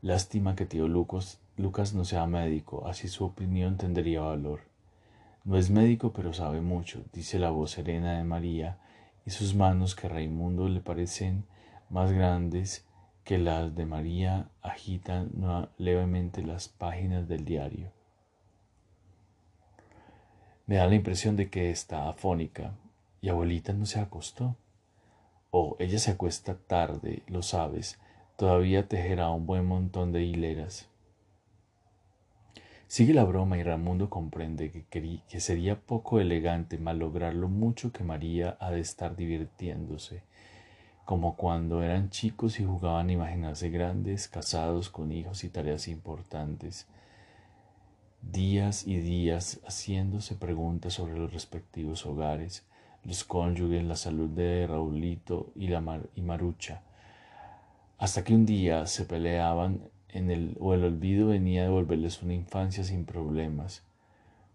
Lástima 0.01 0.57
que 0.57 0.65
tío 0.65 0.89
Lucas, 0.89 1.41
Lucas 1.59 1.93
no 1.93 2.07
sea 2.07 2.27
médico, 2.27 2.87
así 2.87 3.09
su 3.09 3.27
opinión 3.27 3.77
tendría 3.77 4.23
valor. 4.23 4.61
No 5.45 5.59
es 5.59 5.69
médico, 5.69 6.11
pero 6.15 6.33
sabe 6.33 6.63
mucho, 6.63 7.05
dice 7.13 7.39
la 7.39 7.51
voz 7.51 7.73
serena 7.73 8.17
de 8.17 8.25
María, 8.25 8.79
y 9.27 9.31
sus 9.31 9.55
manos 9.55 9.95
que 9.95 10.07
a 10.07 10.11
Raimundo 10.11 10.71
le 10.71 10.81
parecen 10.81 11.45
más 11.91 12.13
grandes 12.13 12.87
que 13.25 13.37
las 13.37 13.75
de 13.75 13.85
María 13.85 14.49
agitan 14.63 15.31
levemente 15.77 16.43
las 16.43 16.69
páginas 16.69 17.29
del 17.29 17.45
diario. 17.45 17.96
Me 20.67 20.77
da 20.77 20.89
la 20.89 20.97
impresión 20.97 21.37
de 21.37 21.49
que 21.49 21.71
está 21.71 22.09
afónica 22.09 22.73
y 23.21 23.29
abuelita 23.29 23.73
no 23.73 23.87
se 23.87 24.01
acostó. 24.01 24.57
O 25.53 25.77
ella 25.79 26.01
se 26.01 26.11
acuesta 26.11 26.57
tarde, 26.57 27.23
lo 27.29 27.43
sabes, 27.43 28.01
todavía 28.37 28.89
tejerá 28.89 29.31
un 29.31 29.47
buen 29.47 29.65
montón 29.65 30.11
de 30.11 30.25
hileras. 30.25 30.89
Sigue 32.89 33.15
la 33.15 33.23
broma 33.23 33.59
y 33.59 33.63
Ramundo 33.63 34.11
comprende 34.11 34.85
que, 34.91 35.21
que 35.29 35.41
sería 35.41 35.79
poco 35.79 36.19
elegante 36.19 36.79
malograr 36.79 37.35
lo 37.35 37.49
mucho 37.49 37.93
que 37.93 38.03
María 38.03 38.57
ha 38.59 38.73
de 38.73 38.81
estar 38.81 39.15
divirtiéndose, 39.15 40.23
como 41.05 41.37
cuando 41.37 41.85
eran 41.85 42.11
chicos 42.11 42.59
y 42.59 42.65
jugaban 42.65 43.09
a 43.09 43.13
imaginarse 43.13 43.71
grandes, 43.71 44.27
casados 44.27 44.91
con 44.91 45.13
hijos 45.13 45.45
y 45.45 45.49
tareas 45.49 45.87
importantes 45.87 46.89
días 48.23 48.87
y 48.87 48.97
días 48.97 49.61
haciéndose 49.67 50.35
preguntas 50.35 50.95
sobre 50.95 51.17
los 51.19 51.33
respectivos 51.33 52.07
hogares, 52.07 52.65
los 53.05 53.25
cónyuges, 53.25 53.85
la 53.85 53.97
salud 53.97 54.29
de 54.31 54.67
Raulito 54.67 55.53
y, 55.55 55.69
la 55.69 56.01
y 56.15 56.23
Marucha, 56.23 56.83
hasta 57.99 58.25
que 58.25 58.35
un 58.35 58.47
día 58.47 58.87
se 58.87 59.05
peleaban 59.05 59.81
en 60.09 60.31
el, 60.31 60.57
o 60.61 60.75
el 60.75 60.85
olvido 60.85 61.29
venía 61.29 61.63
a 61.63 61.65
devolverles 61.65 62.23
una 62.23 62.35
infancia 62.35 62.85
sin 62.85 63.05
problemas. 63.05 63.83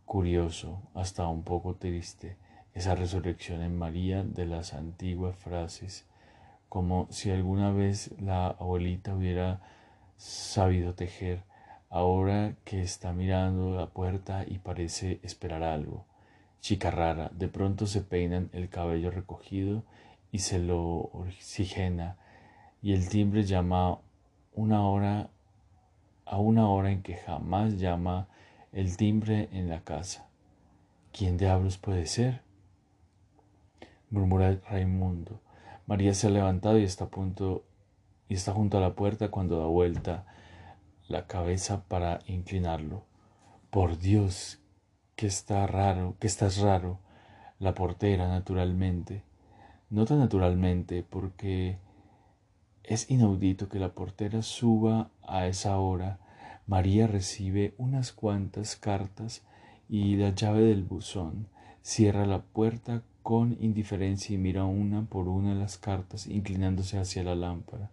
Curioso, 0.05 0.81
hasta 0.93 1.27
un 1.27 1.43
poco 1.43 1.75
triste, 1.75 2.35
esa 2.73 2.95
resurrección 2.95 3.61
en 3.61 3.77
María 3.77 4.23
de 4.23 4.45
las 4.45 4.73
antiguas 4.73 5.35
frases, 5.37 6.05
como 6.69 7.07
si 7.09 7.31
alguna 7.31 7.71
vez 7.71 8.11
la 8.19 8.47
abuelita 8.47 9.15
hubiera 9.15 9.61
sabido 10.17 10.93
tejer 10.93 11.43
ahora 11.91 12.55
que 12.63 12.81
está 12.81 13.11
mirando 13.11 13.75
la 13.75 13.87
puerta 13.87 14.45
y 14.47 14.57
parece 14.59 15.19
esperar 15.23 15.61
algo. 15.61 16.05
Chica 16.61 16.89
rara, 16.89 17.29
de 17.33 17.49
pronto 17.49 17.85
se 17.85 18.01
peinan 18.01 18.49
el 18.53 18.69
cabello 18.69 19.11
recogido 19.11 19.83
y 20.31 20.39
se 20.39 20.57
lo 20.57 20.81
oxigena, 20.81 22.15
y 22.81 22.93
el 22.93 23.09
timbre 23.09 23.43
llama 23.43 23.99
una 24.53 24.87
hora 24.87 25.29
a 26.25 26.39
una 26.39 26.69
hora 26.69 26.91
en 26.91 27.03
que 27.03 27.15
jamás 27.15 27.77
llama 27.77 28.27
el 28.71 28.95
timbre 28.95 29.49
en 29.51 29.67
la 29.67 29.81
casa. 29.81 30.29
¿Quién 31.11 31.37
diablos 31.37 31.77
puede 31.77 32.05
ser? 32.05 32.41
murmura 34.09 34.57
Raimundo. 34.69 35.41
María 35.87 36.13
se 36.13 36.27
ha 36.27 36.29
levantado 36.29 36.79
y 36.79 36.83
está 36.83 37.05
a 37.05 37.09
punto 37.09 37.65
y 38.29 38.35
está 38.35 38.53
junto 38.53 38.77
a 38.77 38.81
la 38.81 38.93
puerta 38.93 39.29
cuando 39.29 39.59
da 39.59 39.65
vuelta 39.65 40.25
la 41.11 41.27
cabeza 41.27 41.83
para 41.87 42.19
inclinarlo. 42.25 43.03
Por 43.69 43.99
Dios, 43.99 44.59
que 45.15 45.27
está 45.27 45.67
raro, 45.67 46.15
que 46.19 46.27
estás 46.27 46.57
raro. 46.57 46.99
La 47.59 47.75
portera, 47.75 48.27
naturalmente. 48.27 49.23
No 49.89 50.05
tan 50.05 50.19
naturalmente, 50.19 51.03
porque 51.07 51.77
es 52.83 53.11
inaudito 53.11 53.69
que 53.69 53.79
la 53.79 53.93
portera 53.93 54.41
suba 54.41 55.11
a 55.21 55.45
esa 55.47 55.77
hora. 55.77 56.19
María 56.65 57.07
recibe 57.07 57.75
unas 57.77 58.11
cuantas 58.13 58.75
cartas 58.75 59.43
y 59.89 60.15
la 60.15 60.33
llave 60.33 60.61
del 60.61 60.83
buzón. 60.83 61.47
Cierra 61.83 62.25
la 62.25 62.41
puerta 62.41 63.03
con 63.21 63.57
indiferencia 63.59 64.33
y 64.33 64.37
mira 64.37 64.65
una 64.65 65.03
por 65.03 65.27
una 65.27 65.53
las 65.53 65.77
cartas, 65.77 66.27
inclinándose 66.27 66.97
hacia 66.97 67.23
la 67.23 67.35
lámpara, 67.35 67.91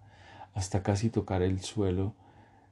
hasta 0.54 0.82
casi 0.82 1.10
tocar 1.10 1.42
el 1.42 1.60
suelo 1.60 2.14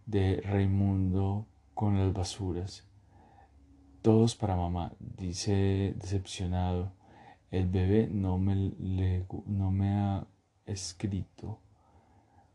de 0.06 0.40
Raimundo 0.44 1.46
con 1.74 1.98
las 1.98 2.12
basuras. 2.12 2.84
Todos 4.02 4.36
para 4.36 4.56
mamá, 4.56 4.92
dice 5.00 5.94
decepcionado. 5.98 6.92
El 7.50 7.68
bebé 7.68 8.08
no 8.10 8.38
me, 8.38 8.72
no 9.46 9.70
me 9.70 9.90
ha 9.90 10.26
escrito, 10.64 11.58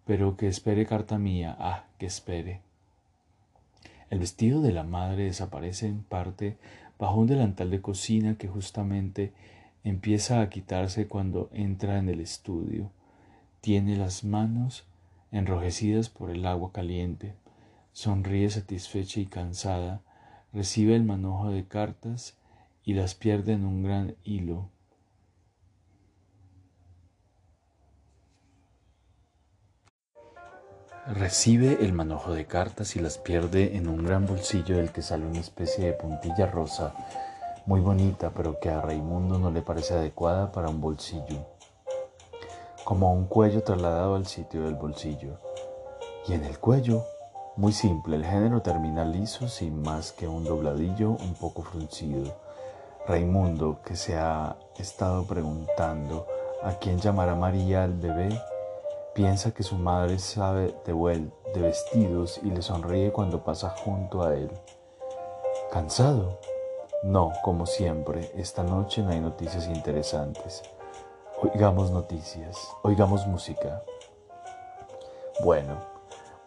pero 0.06 0.38
que 0.38 0.48
espere 0.48 0.86
carta 0.86 1.18
mía. 1.18 1.56
Ah, 1.60 1.86
que 1.98 2.06
espere. 2.06 2.62
El 4.10 4.20
vestido 4.20 4.62
de 4.62 4.74
la 4.74 4.84
madre 4.84 5.24
desaparece 5.24 5.88
en 5.88 6.04
parte 6.04 6.58
bajo 7.00 7.20
un 7.20 7.28
delantal 7.28 7.70
de 7.70 7.82
cocina 7.82 8.36
que 8.36 8.48
justamente 8.48 9.34
empieza 9.84 10.42
a 10.42 10.50
quitarse 10.50 11.08
cuando 11.08 11.50
entra 11.54 11.98
en 11.98 12.10
el 12.10 12.20
estudio. 12.20 12.92
Tiene 13.62 13.96
las 13.96 14.24
manos 14.24 14.86
enrojecidas 15.32 16.10
por 16.10 16.30
el 16.30 16.46
agua 16.46 16.72
caliente. 16.72 17.34
Sonríe 17.94 18.50
satisfecha 18.50 19.20
y 19.20 19.26
cansada, 19.26 20.02
recibe 20.54 20.96
el 20.96 21.04
manojo 21.04 21.50
de 21.50 21.68
cartas 21.68 22.38
y 22.84 22.94
las 22.94 23.16
pierde 23.16 23.54
en 23.54 23.66
un 23.66 23.84
gran 23.84 24.16
hilo. 24.24 24.70
Recibe 31.08 31.84
el 31.84 31.94
manojo 31.94 32.32
de 32.34 32.46
cartas 32.46 32.96
y 32.96 33.00
las 33.00 33.18
pierde 33.18 33.76
en 33.76 33.90
un 33.90 34.06
gran 34.06 34.26
bolsillo 34.26 34.78
del 34.78 34.92
que 34.92 35.02
sale 35.02 35.26
una 35.26 35.40
especie 35.40 35.86
de 35.86 35.94
puntilla 35.94 36.48
rosa, 36.48 36.94
muy 37.66 37.82
bonita, 37.82 38.32
pero 38.34 38.60
que 38.60 38.70
a 38.70 38.82
Raimundo 38.82 39.38
no 39.38 39.52
le 39.52 39.62
parece 39.62 39.96
adecuada 39.96 40.52
para 40.52 40.70
un 40.70 40.80
bolsillo, 40.80 41.46
como 42.86 43.14
un 43.14 43.26
cuello 43.26 43.64
trasladado 43.64 44.16
al 44.16 44.28
sitio 44.28 44.64
del 44.64 44.76
bolsillo. 44.76 45.40
Y 46.28 46.34
en 46.34 46.46
el 46.46 46.60
cuello 46.60 47.04
muy 47.58 47.74
simple, 47.74 48.16
el 48.16 48.26
género 48.26 48.62
termina 48.62 49.04
liso 49.04 49.50
sin 49.50 49.82
más 49.82 50.14
que 50.14 50.28
un 50.28 50.46
dobladillo 50.46 51.12
un 51.12 51.34
poco 51.34 51.64
fruncido. 51.64 52.34
Raimundo, 53.06 53.80
que 53.84 53.96
se 53.96 54.18
ha 54.18 54.56
estado 54.78 55.26
preguntando 55.26 56.28
a 56.64 56.74
quién 56.74 57.00
llamará 57.00 57.36
María 57.36 57.84
al 57.84 57.94
bebé, 57.94 58.30
piensa 59.14 59.52
que 59.52 59.64
su 59.64 59.76
madre 59.76 60.18
sabe 60.20 60.74
de, 60.86 61.32
de 61.54 61.62
vestidos 61.62 62.40
y 62.42 62.52
le 62.52 62.62
sonríe 62.62 63.12
cuando 63.12 63.44
pasa 63.44 63.70
junto 63.70 64.24
a 64.24 64.34
él. 64.34 64.50
¿Cansado? 65.72 66.40
No, 67.04 67.34
como 67.44 67.66
siempre, 67.66 68.32
esta 68.36 68.64
noche 68.64 69.02
no 69.02 69.10
hay 69.10 69.20
noticias 69.20 69.68
interesantes. 69.68 70.64
Oigamos 71.42 71.92
noticias, 71.92 72.70
oigamos 72.84 73.28
música. 73.28 73.82
Bueno, 75.44 75.91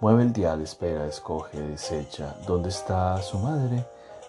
mueve 0.00 0.22
el 0.22 0.32
dial, 0.32 0.60
espera, 0.60 1.06
escoge, 1.06 1.60
desecha. 1.60 2.34
¿Dónde 2.46 2.68
está 2.68 3.20
su 3.22 3.38
madre? 3.38 3.84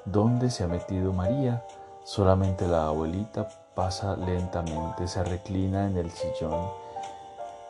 ¿Dónde 0.06 0.50
se 0.50 0.64
ha 0.64 0.68
metido 0.68 1.12
María? 1.14 1.64
Solamente 2.04 2.68
la 2.68 2.88
abuelita 2.88 3.48
pasa 3.74 4.16
lentamente, 4.16 5.08
se 5.08 5.24
reclina 5.24 5.88
en 5.88 5.98
el 5.98 6.12
sillón. 6.12 6.70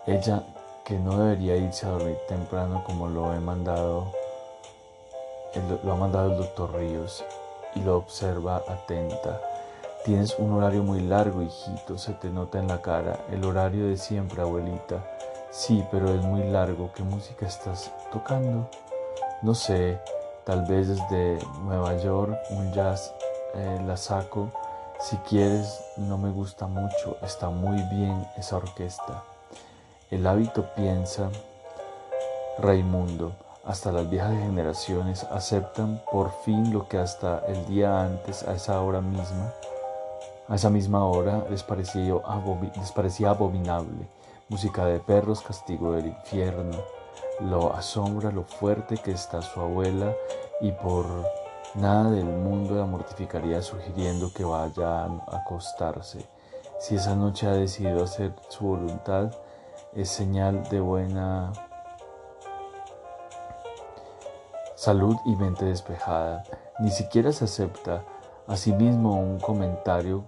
Ella, 0.06 0.44
que 0.84 1.00
no 1.00 1.18
debería 1.18 1.56
irse 1.56 1.86
a 1.86 1.90
dormir 1.90 2.18
temprano 2.28 2.84
como 2.86 3.08
lo 3.08 3.34
he 3.34 3.40
mandado, 3.40 4.12
lo 5.84 5.92
ha 5.92 5.96
mandado 5.96 6.32
el 6.32 6.38
doctor 6.38 6.76
Ríos, 6.76 7.24
y 7.76 7.82
lo 7.82 7.98
observa 7.98 8.64
atenta. 8.68 9.42
Tienes 10.04 10.38
un 10.38 10.54
horario 10.54 10.84
muy 10.84 11.02
largo, 11.02 11.42
hijito, 11.42 11.98
se 11.98 12.14
te 12.14 12.30
nota 12.30 12.60
en 12.60 12.68
la 12.68 12.82
cara. 12.82 13.20
El 13.32 13.44
horario 13.44 13.88
de 13.88 13.98
siempre, 13.98 14.42
abuelita. 14.42 15.15
Sí, 15.58 15.86
pero 15.90 16.14
es 16.14 16.22
muy 16.22 16.44
largo. 16.44 16.92
¿Qué 16.94 17.02
música 17.02 17.48
estás 17.48 17.90
tocando? 18.12 18.70
No 19.42 19.56
sé, 19.56 19.98
tal 20.44 20.66
vez 20.66 20.90
desde 20.90 21.40
Nueva 21.64 21.96
York, 21.96 22.38
un 22.50 22.74
jazz 22.74 23.14
eh, 23.54 23.82
la 23.88 23.96
saco. 23.96 24.52
Si 25.00 25.16
quieres, 25.20 25.82
no 25.96 26.18
me 26.18 26.30
gusta 26.30 26.68
mucho, 26.68 27.18
está 27.22 27.50
muy 27.50 27.82
bien 27.84 28.28
esa 28.36 28.58
orquesta. 28.58 29.24
El 30.12 30.28
hábito 30.28 30.66
piensa, 30.76 31.30
Raimundo, 32.60 33.32
hasta 33.64 33.94
las 33.94 34.10
viejas 34.10 34.38
generaciones 34.38 35.24
aceptan 35.24 36.02
por 36.12 36.34
fin 36.44 36.74
lo 36.74 36.90
que 36.90 36.98
hasta 36.98 37.46
el 37.48 37.66
día 37.68 38.02
antes, 38.04 38.44
a 38.44 38.56
esa 38.56 38.82
hora 38.82 39.00
misma, 39.00 39.54
a 40.50 40.56
esa 40.56 40.70
misma 40.70 41.06
hora 41.06 41.46
les 41.50 41.64
parecía, 41.64 42.14
les 42.76 42.92
parecía 42.92 43.30
abominable. 43.30 44.06
Música 44.48 44.86
de 44.86 45.00
perros, 45.00 45.42
castigo 45.42 45.94
del 45.94 46.08
infierno. 46.08 46.78
Lo 47.40 47.74
asombra 47.74 48.32
lo 48.32 48.44
fuerte 48.44 48.98
que 48.98 49.12
está 49.12 49.42
su 49.42 49.60
abuela 49.60 50.14
y 50.62 50.72
por 50.72 51.06
Nada 51.76 52.10
del 52.10 52.24
mundo 52.24 52.76
la 52.76 52.86
mortificaría 52.86 53.62
sugiriendo 53.62 54.32
que 54.32 54.46
vaya 54.46 55.04
a 55.04 55.38
acostarse. 55.40 56.26
Si 56.80 56.96
esa 56.96 57.16
noche 57.16 57.48
ha 57.48 57.52
decidido 57.52 58.06
hacer 58.06 58.34
su 58.48 58.66
voluntad, 58.66 59.34
es 59.94 60.08
señal 60.08 60.64
de 60.70 60.80
buena 60.80 61.52
salud 64.76 65.18
y 65.26 65.36
mente 65.36 65.66
despejada. 65.66 66.44
Ni 66.80 66.92
siquiera 66.92 67.34
se 67.34 67.44
acepta 67.44 68.06
a 68.48 68.56
sí 68.56 68.72
mismo 68.72 69.20
un 69.20 69.40
comentario 69.40 70.24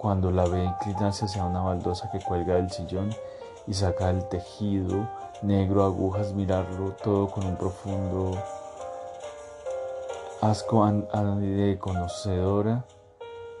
cuando 0.00 0.30
la 0.30 0.46
ve 0.46 0.64
inclinarse 0.64 1.26
hacia 1.26 1.44
una 1.44 1.60
baldosa 1.60 2.10
que 2.10 2.20
cuelga 2.20 2.54
del 2.54 2.70
sillón 2.70 3.10
y 3.66 3.74
saca 3.74 4.08
el 4.08 4.26
tejido 4.30 5.06
negro, 5.42 5.84
agujas, 5.84 6.32
mirarlo 6.32 6.92
todo 7.02 7.30
con 7.30 7.44
un 7.44 7.56
profundo 7.56 8.32
asco 10.40 10.86
aire 10.86 11.66
de 11.66 11.78
conocedora 11.78 12.86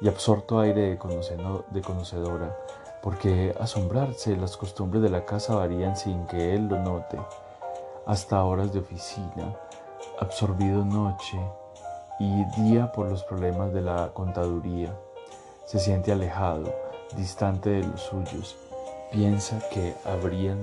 y 0.00 0.08
absorto 0.08 0.60
aire 0.60 0.80
de, 0.80 0.98
de 1.72 1.82
conocedora, 1.82 2.56
porque 3.02 3.54
asombrarse 3.60 4.34
las 4.34 4.56
costumbres 4.56 5.02
de 5.02 5.10
la 5.10 5.26
casa 5.26 5.56
varían 5.56 5.94
sin 5.94 6.26
que 6.26 6.54
él 6.54 6.68
lo 6.68 6.78
note, 6.78 7.18
hasta 8.06 8.42
horas 8.42 8.72
de 8.72 8.78
oficina, 8.78 9.54
absorbido 10.18 10.86
noche 10.86 11.38
y 12.18 12.44
día 12.62 12.90
por 12.92 13.10
los 13.10 13.24
problemas 13.24 13.74
de 13.74 13.82
la 13.82 14.08
contaduría. 14.14 14.96
Se 15.70 15.78
siente 15.78 16.10
alejado, 16.10 16.74
distante 17.14 17.70
de 17.70 17.84
los 17.84 18.00
suyos, 18.00 18.56
piensa 19.12 19.56
que 19.72 19.94
habrían, 20.04 20.58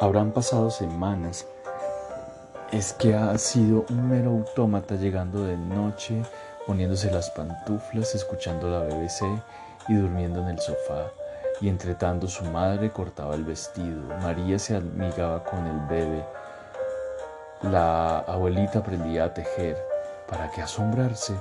habrán 0.00 0.32
pasado 0.32 0.72
semanas 0.72 1.46
es 2.72 2.92
que 2.94 3.14
ha 3.14 3.38
sido 3.38 3.86
un 3.90 4.08
mero 4.08 4.30
autómata 4.30 4.96
llegando 4.96 5.44
de 5.44 5.56
noche, 5.56 6.20
poniéndose 6.66 7.12
las 7.12 7.30
pantuflas, 7.30 8.12
escuchando 8.16 8.68
la 8.68 8.80
BBC 8.80 9.22
y 9.86 9.94
durmiendo 9.94 10.40
en 10.40 10.48
el 10.48 10.58
sofá. 10.58 11.12
Y 11.60 11.68
entre 11.68 11.94
tanto 11.94 12.26
su 12.26 12.42
madre 12.46 12.90
cortaba 12.90 13.36
el 13.36 13.44
vestido, 13.44 14.02
María 14.20 14.58
se 14.58 14.74
amigaba 14.74 15.44
con 15.44 15.64
el 15.64 15.78
bebé, 15.86 16.24
la 17.62 18.18
abuelita 18.18 18.80
aprendía 18.80 19.26
a 19.26 19.32
tejer. 19.32 19.76
¿Para 20.28 20.50
qué 20.50 20.62
asombrarse? 20.62 21.34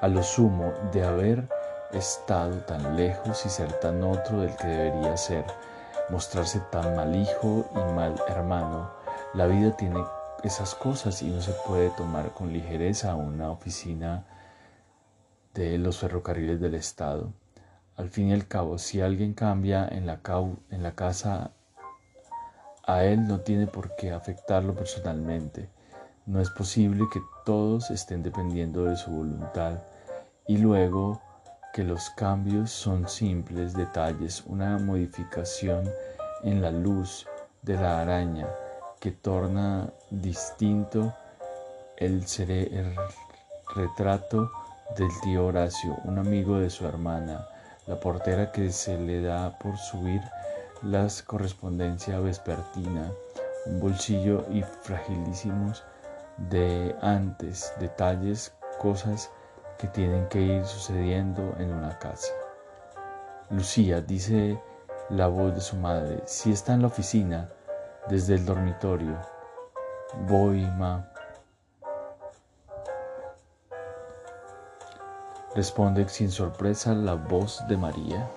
A 0.00 0.08
lo 0.08 0.22
sumo 0.22 0.72
de 0.90 1.04
haber 1.04 1.44
estado 1.96 2.58
tan 2.60 2.96
lejos 2.96 3.44
y 3.46 3.48
ser 3.48 3.72
tan 3.80 4.02
otro 4.02 4.40
del 4.40 4.56
que 4.56 4.66
debería 4.66 5.16
ser, 5.16 5.44
mostrarse 6.10 6.60
tan 6.70 6.96
mal 6.96 7.14
hijo 7.14 7.68
y 7.74 7.92
mal 7.94 8.14
hermano. 8.28 8.90
La 9.34 9.46
vida 9.46 9.76
tiene 9.76 10.04
esas 10.42 10.74
cosas 10.74 11.22
y 11.22 11.30
no 11.30 11.40
se 11.40 11.52
puede 11.66 11.90
tomar 11.90 12.32
con 12.34 12.52
ligereza 12.52 13.14
una 13.14 13.50
oficina 13.50 14.26
de 15.54 15.78
los 15.78 15.98
ferrocarriles 15.98 16.60
del 16.60 16.74
Estado. 16.74 17.32
Al 17.96 18.10
fin 18.10 18.28
y 18.28 18.32
al 18.32 18.46
cabo, 18.48 18.78
si 18.78 19.00
alguien 19.00 19.34
cambia 19.34 19.86
en 19.88 20.06
la, 20.06 20.20
en 20.70 20.82
la 20.82 20.94
casa, 20.94 21.52
a 22.86 23.04
él 23.04 23.26
no 23.26 23.40
tiene 23.40 23.66
por 23.66 23.94
qué 23.96 24.12
afectarlo 24.12 24.74
personalmente. 24.74 25.70
No 26.26 26.40
es 26.40 26.50
posible 26.50 27.04
que 27.12 27.20
todos 27.44 27.90
estén 27.90 28.22
dependiendo 28.22 28.84
de 28.84 28.96
su 28.96 29.10
voluntad 29.10 29.78
y 30.46 30.58
luego 30.58 31.20
que 31.74 31.82
los 31.82 32.08
cambios 32.10 32.70
son 32.70 33.08
simples 33.08 33.74
detalles, 33.74 34.44
una 34.46 34.78
modificación 34.78 35.90
en 36.44 36.62
la 36.62 36.70
luz 36.70 37.26
de 37.62 37.74
la 37.74 38.00
araña 38.00 38.46
que 39.00 39.10
torna 39.10 39.90
distinto 40.08 41.12
el, 41.96 42.24
el 42.38 42.94
retrato 43.74 44.52
del 44.96 45.08
tío 45.24 45.46
Horacio, 45.46 45.96
un 46.04 46.18
amigo 46.18 46.60
de 46.60 46.70
su 46.70 46.86
hermana, 46.86 47.44
la 47.88 47.98
portera 47.98 48.52
que 48.52 48.70
se 48.70 48.96
le 48.96 49.20
da 49.20 49.58
por 49.58 49.76
subir 49.76 50.20
las 50.80 51.24
correspondencia 51.24 52.20
vespertina, 52.20 53.10
un 53.66 53.80
bolsillo 53.80 54.46
y 54.52 54.62
fragilísimos 54.62 55.82
de 56.36 56.94
antes, 57.02 57.72
detalles, 57.80 58.52
cosas 58.80 59.28
que 59.78 59.88
tienen 59.88 60.28
que 60.28 60.40
ir 60.40 60.64
sucediendo 60.64 61.54
en 61.58 61.72
una 61.72 61.98
casa. 61.98 62.32
Lucía, 63.50 64.00
dice 64.00 64.60
la 65.10 65.26
voz 65.26 65.54
de 65.54 65.60
su 65.60 65.76
madre, 65.76 66.22
si 66.26 66.52
está 66.52 66.74
en 66.74 66.82
la 66.82 66.88
oficina, 66.88 67.48
desde 68.08 68.34
el 68.34 68.44
dormitorio. 68.44 69.18
Voy, 70.28 70.62
ma. 70.78 71.10
Responde 75.54 76.08
sin 76.08 76.30
sorpresa 76.30 76.94
la 76.94 77.14
voz 77.14 77.62
de 77.68 77.76
María. 77.76 78.28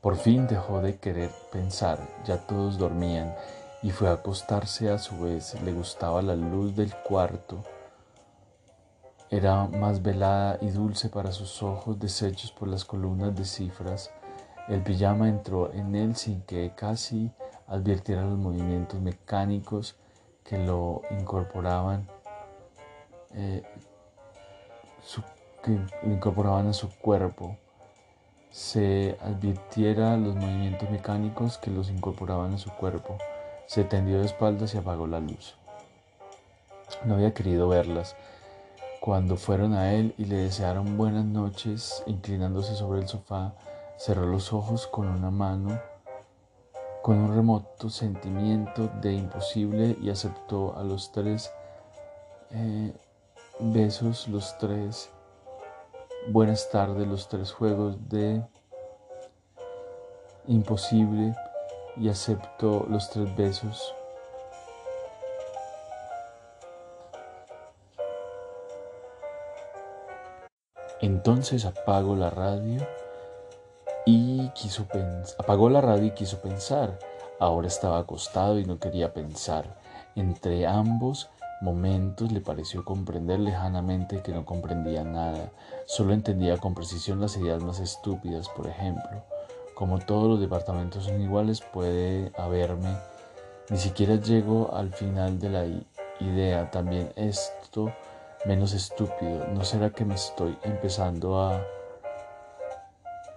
Por 0.00 0.16
fin 0.16 0.46
dejó 0.46 0.80
de 0.80 0.98
querer 0.98 1.30
pensar, 1.52 1.98
ya 2.24 2.38
todos 2.46 2.78
dormían 2.78 3.34
y 3.82 3.90
fue 3.90 4.08
a 4.08 4.12
acostarse 4.14 4.90
a 4.90 4.98
su 4.98 5.20
vez. 5.20 5.60
Le 5.62 5.72
gustaba 5.72 6.22
la 6.22 6.34
luz 6.34 6.74
del 6.74 6.94
cuarto. 6.94 7.62
Era 9.30 9.66
más 9.66 10.02
velada 10.02 10.58
y 10.60 10.70
dulce 10.70 11.08
para 11.08 11.32
sus 11.32 11.62
ojos 11.62 11.98
deshechos 11.98 12.52
por 12.52 12.68
las 12.68 12.84
columnas 12.84 13.34
de 13.34 13.44
cifras 13.44 14.10
el 14.68 14.82
pijama 14.82 15.28
entró 15.28 15.72
en 15.72 15.94
él 15.94 16.16
sin 16.16 16.42
que 16.42 16.72
casi 16.74 17.30
advirtiera 17.68 18.22
los 18.22 18.36
movimientos 18.36 19.00
mecánicos 19.00 19.94
que 20.42 20.58
lo 20.58 21.02
incorporaban, 21.10 22.08
eh, 23.34 23.62
que 25.62 25.70
lo 26.02 26.12
incorporaban 26.12 26.66
a 26.66 26.72
su 26.72 26.90
cuerpo. 26.98 27.56
Se 28.50 29.16
advirtiera 29.20 30.16
los 30.16 30.34
movimientos 30.34 30.90
mecánicos 30.90 31.58
que 31.58 31.70
los 31.70 31.88
incorporaban 31.88 32.54
a 32.54 32.58
su 32.58 32.70
cuerpo. 32.70 33.18
Se 33.66 33.84
tendió 33.84 34.18
de 34.18 34.26
espaldas 34.26 34.74
y 34.74 34.78
apagó 34.78 35.06
la 35.06 35.20
luz. 35.20 35.54
No 37.04 37.14
había 37.14 37.34
querido 37.34 37.68
verlas. 37.68 38.16
Cuando 39.06 39.36
fueron 39.36 39.72
a 39.74 39.92
él 39.92 40.16
y 40.18 40.24
le 40.24 40.34
desearon 40.34 40.96
buenas 40.96 41.24
noches, 41.24 42.02
inclinándose 42.06 42.74
sobre 42.74 42.98
el 42.98 43.06
sofá, 43.06 43.54
Cerró 43.96 44.26
los 44.26 44.52
ojos 44.52 44.88
con 44.88 45.06
una 45.06 45.30
mano, 45.30 45.80
con 47.02 47.16
un 47.16 47.32
remoto 47.32 47.88
sentimiento 47.88 48.88
de 49.00 49.12
imposible 49.12 49.96
y 50.02 50.10
aceptó 50.10 50.76
a 50.76 50.82
los 50.82 51.12
tres, 51.12 51.52
eh, 52.50 52.92
besos 53.60 54.26
los 54.26 54.58
tres, 54.58 55.08
buenas 56.32 56.68
tardes 56.70 57.06
los 57.06 57.28
tres 57.28 57.52
juegos 57.52 58.08
de 58.08 58.44
imposible 60.48 61.32
y 61.96 62.08
acepto 62.08 62.84
los 62.90 63.08
tres 63.08 63.36
besos. 63.36 63.94
Entonces 71.00 71.64
apago 71.64 72.16
la 72.16 72.30
radio 72.30 72.80
y 74.06 74.48
quiso 74.50 74.86
apagó 75.38 75.68
la 75.68 75.80
radio 75.80 76.06
y 76.06 76.10
quiso 76.12 76.40
pensar. 76.40 76.98
Ahora 77.38 77.66
estaba 77.66 77.98
acostado 77.98 78.58
y 78.58 78.64
no 78.64 78.78
quería 78.78 79.12
pensar. 79.12 79.76
Entre 80.14 80.66
ambos 80.66 81.28
momentos 81.60 82.32
le 82.32 82.40
pareció 82.40 82.84
comprender 82.84 83.40
lejanamente 83.40 84.22
que 84.22 84.32
no 84.32 84.44
comprendía 84.44 85.04
nada, 85.04 85.50
solo 85.86 86.14
entendía 86.14 86.56
con 86.58 86.74
precisión 86.74 87.20
las 87.20 87.36
ideas 87.36 87.62
más 87.62 87.80
estúpidas, 87.80 88.48
por 88.48 88.66
ejemplo. 88.66 89.22
Como 89.74 89.98
todos 89.98 90.28
los 90.28 90.40
departamentos 90.40 91.04
son 91.04 91.20
iguales, 91.20 91.60
puede 91.60 92.32
haberme, 92.38 92.96
ni 93.68 93.76
siquiera 93.76 94.16
llego 94.16 94.74
al 94.74 94.92
final 94.92 95.38
de 95.38 95.50
la 95.50 95.66
idea, 96.20 96.70
también 96.70 97.12
esto 97.16 97.92
menos 98.46 98.72
estúpido, 98.72 99.46
¿no 99.48 99.64
será 99.64 99.90
que 99.90 100.04
me 100.04 100.14
estoy 100.14 100.56
empezando 100.62 101.40
a... 101.40 101.62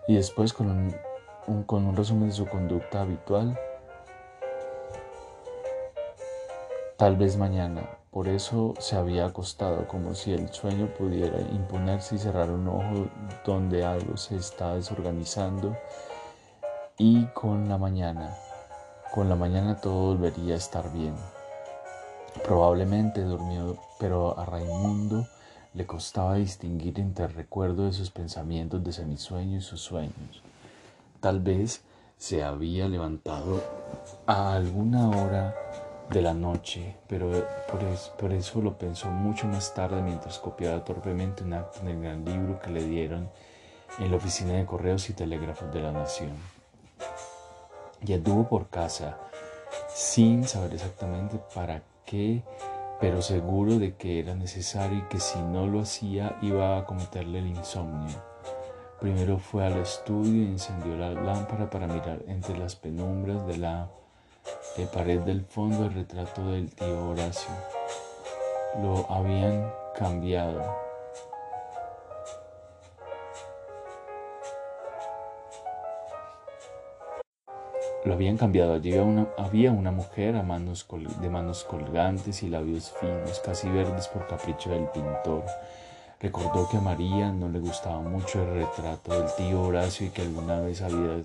Y 0.07 0.15
después 0.15 0.53
con 0.53 0.69
un, 0.69 1.63
con 1.65 1.85
un 1.85 1.95
resumen 1.95 2.29
de 2.29 2.35
su 2.35 2.45
conducta 2.47 3.01
habitual, 3.01 3.57
Tal 6.99 7.15
vez 7.15 7.37
mañana. 7.37 7.97
Por 8.11 8.27
eso 8.27 8.73
se 8.77 8.97
había 8.97 9.25
acostado, 9.25 9.87
como 9.87 10.15
si 10.15 10.33
el 10.33 10.51
sueño 10.51 10.93
pudiera 10.97 11.39
imponerse 11.39 12.15
y 12.15 12.17
cerrar 12.17 12.51
un 12.51 12.67
ojo 12.67 13.07
donde 13.45 13.85
algo 13.85 14.17
se 14.17 14.35
está 14.35 14.75
desorganizando. 14.75 15.77
Y 16.97 17.27
con 17.27 17.69
la 17.69 17.77
mañana, 17.77 18.35
con 19.13 19.29
la 19.29 19.37
mañana 19.37 19.79
todo 19.79 20.07
volvería 20.07 20.55
a 20.55 20.57
estar 20.57 20.91
bien. 20.91 21.15
Probablemente 22.43 23.21
durmió, 23.21 23.77
pero 23.99 24.39
a 24.39 24.45
Raimundo 24.45 25.27
le 25.73 25.85
costaba 25.85 26.35
distinguir 26.35 26.99
entre 26.99 27.25
el 27.25 27.33
recuerdo 27.33 27.85
de 27.85 27.93
sus 27.93 28.09
pensamientos 28.09 28.83
de 28.83 28.91
semisueño 28.91 29.57
y 29.57 29.61
sus 29.61 29.81
sueños. 29.81 30.41
Tal 31.19 31.41
vez 31.41 31.83
se 32.17 32.43
había 32.43 32.87
levantado 32.87 33.61
a 34.25 34.53
alguna 34.53 35.09
hora 35.09 35.55
de 36.09 36.21
la 36.21 36.33
noche, 36.33 36.95
pero 37.07 37.29
por 38.19 38.33
eso, 38.33 38.61
lo 38.61 38.77
pensó 38.77 39.09
mucho 39.09 39.47
más 39.47 39.73
tarde 39.73 40.01
mientras 40.01 40.39
copiaba 40.39 40.83
torpemente 40.83 41.43
un 41.43 41.53
acto 41.53 41.81
en 41.81 41.87
el 41.89 42.01
gran 42.01 42.25
libro 42.25 42.59
que 42.59 42.71
le 42.71 42.83
dieron 42.83 43.29
en 43.99 44.09
la 44.09 44.17
oficina 44.17 44.53
de 44.53 44.65
correos 44.65 45.09
y 45.09 45.13
telégrafos 45.13 45.71
de 45.71 45.81
la 45.81 45.91
nación. 45.91 46.33
Y 48.05 48.13
anduvo 48.13 48.47
por 48.47 48.69
casa 48.69 49.17
sin 49.93 50.47
saber 50.47 50.73
exactamente 50.73 51.39
para 51.53 51.83
qué, 52.05 52.43
pero 52.99 53.21
seguro 53.21 53.79
de 53.79 53.95
que 53.95 54.19
era 54.19 54.35
necesario 54.35 54.99
y 54.99 55.01
que 55.03 55.19
si 55.19 55.39
no 55.39 55.67
lo 55.67 55.81
hacía 55.81 56.37
iba 56.41 56.77
a 56.77 56.85
cometerle 56.85 57.39
el 57.39 57.47
insomnio. 57.47 58.17
Primero 58.99 59.39
fue 59.39 59.65
al 59.65 59.77
estudio 59.77 60.43
y 60.43 60.47
encendió 60.47 60.97
la 60.97 61.11
lámpara 61.11 61.69
para 61.69 61.87
mirar 61.87 62.19
entre 62.27 62.57
las 62.57 62.75
penumbras 62.75 63.47
de 63.47 63.57
la 63.57 63.89
de 64.75 64.85
pared 64.87 65.19
del 65.21 65.45
fondo 65.45 65.85
el 65.85 65.93
retrato 65.93 66.51
del 66.51 66.73
tío 66.73 67.09
Horacio. 67.09 67.51
Lo 68.81 69.09
habían 69.09 69.71
cambiado. 69.95 70.88
Lo 78.05 78.13
habían 78.13 78.37
cambiado. 78.37 78.73
Allí 78.73 78.91
había 78.91 79.03
una, 79.03 79.27
había 79.37 79.71
una 79.71 79.91
mujer 79.91 80.33
de 80.33 81.29
manos 81.29 81.63
colgantes 81.63 82.43
y 82.43 82.49
labios 82.49 82.93
finos, 82.99 83.41
casi 83.43 83.69
verdes 83.69 84.07
por 84.07 84.27
capricho 84.27 84.69
del 84.69 84.85
pintor. 84.85 85.43
Recordó 86.21 86.67
que 86.69 86.77
a 86.77 86.81
María 86.81 87.31
no 87.31 87.49
le 87.49 87.59
gustaba 87.59 88.01
mucho 88.01 88.41
el 88.41 88.55
retrato 88.55 89.13
del 89.13 89.33
tío 89.37 89.61
Horacio 89.61 90.07
y 90.07 90.09
que 90.09 90.21
alguna 90.21 90.59
vez 90.61 90.81
había 90.81 91.23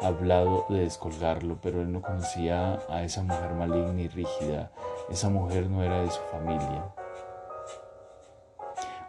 hablado 0.00 0.66
de 0.68 0.80
descolgarlo, 0.80 1.58
pero 1.62 1.80
él 1.82 1.92
no 1.92 2.02
conocía 2.02 2.80
a 2.88 3.02
esa 3.04 3.22
mujer 3.22 3.52
maligna 3.54 4.00
y 4.00 4.08
rígida. 4.08 4.70
Esa 5.10 5.28
mujer 5.28 5.68
no 5.68 5.82
era 5.82 6.02
de 6.02 6.10
su 6.10 6.20
familia. 6.30 6.84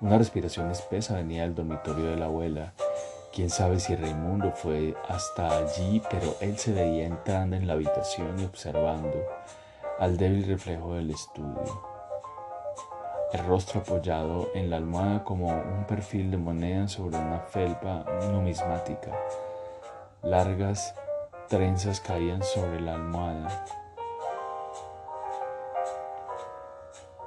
Una 0.01 0.17
respiración 0.17 0.69
espesa 0.69 1.15
venía 1.15 1.43
del 1.43 1.55
dormitorio 1.55 2.05
de 2.05 2.17
la 2.17 2.25
abuela. 2.25 2.73
Quién 3.33 3.49
sabe 3.49 3.79
si 3.79 3.95
Raimundo 3.95 4.51
fue 4.51 4.95
hasta 5.09 5.57
allí, 5.57 5.99
pero 6.07 6.35
él 6.39 6.55
se 6.59 6.71
veía 6.71 7.07
entrando 7.07 7.55
en 7.55 7.65
la 7.65 7.73
habitación 7.73 8.39
y 8.39 8.45
observando 8.45 9.25
al 9.97 10.17
débil 10.17 10.45
reflejo 10.45 10.93
del 10.93 11.09
estudio. 11.09 11.81
El 13.31 13.43
rostro 13.47 13.79
apoyado 13.79 14.51
en 14.53 14.69
la 14.69 14.77
almohada 14.77 15.23
como 15.23 15.47
un 15.47 15.83
perfil 15.87 16.29
de 16.29 16.37
moneda 16.37 16.87
sobre 16.87 17.17
una 17.17 17.39
felpa 17.39 18.05
numismática. 18.29 19.09
Largas 20.21 20.93
trenzas 21.47 22.01
caían 22.01 22.43
sobre 22.43 22.81
la 22.81 22.93
almohada. 22.93 23.65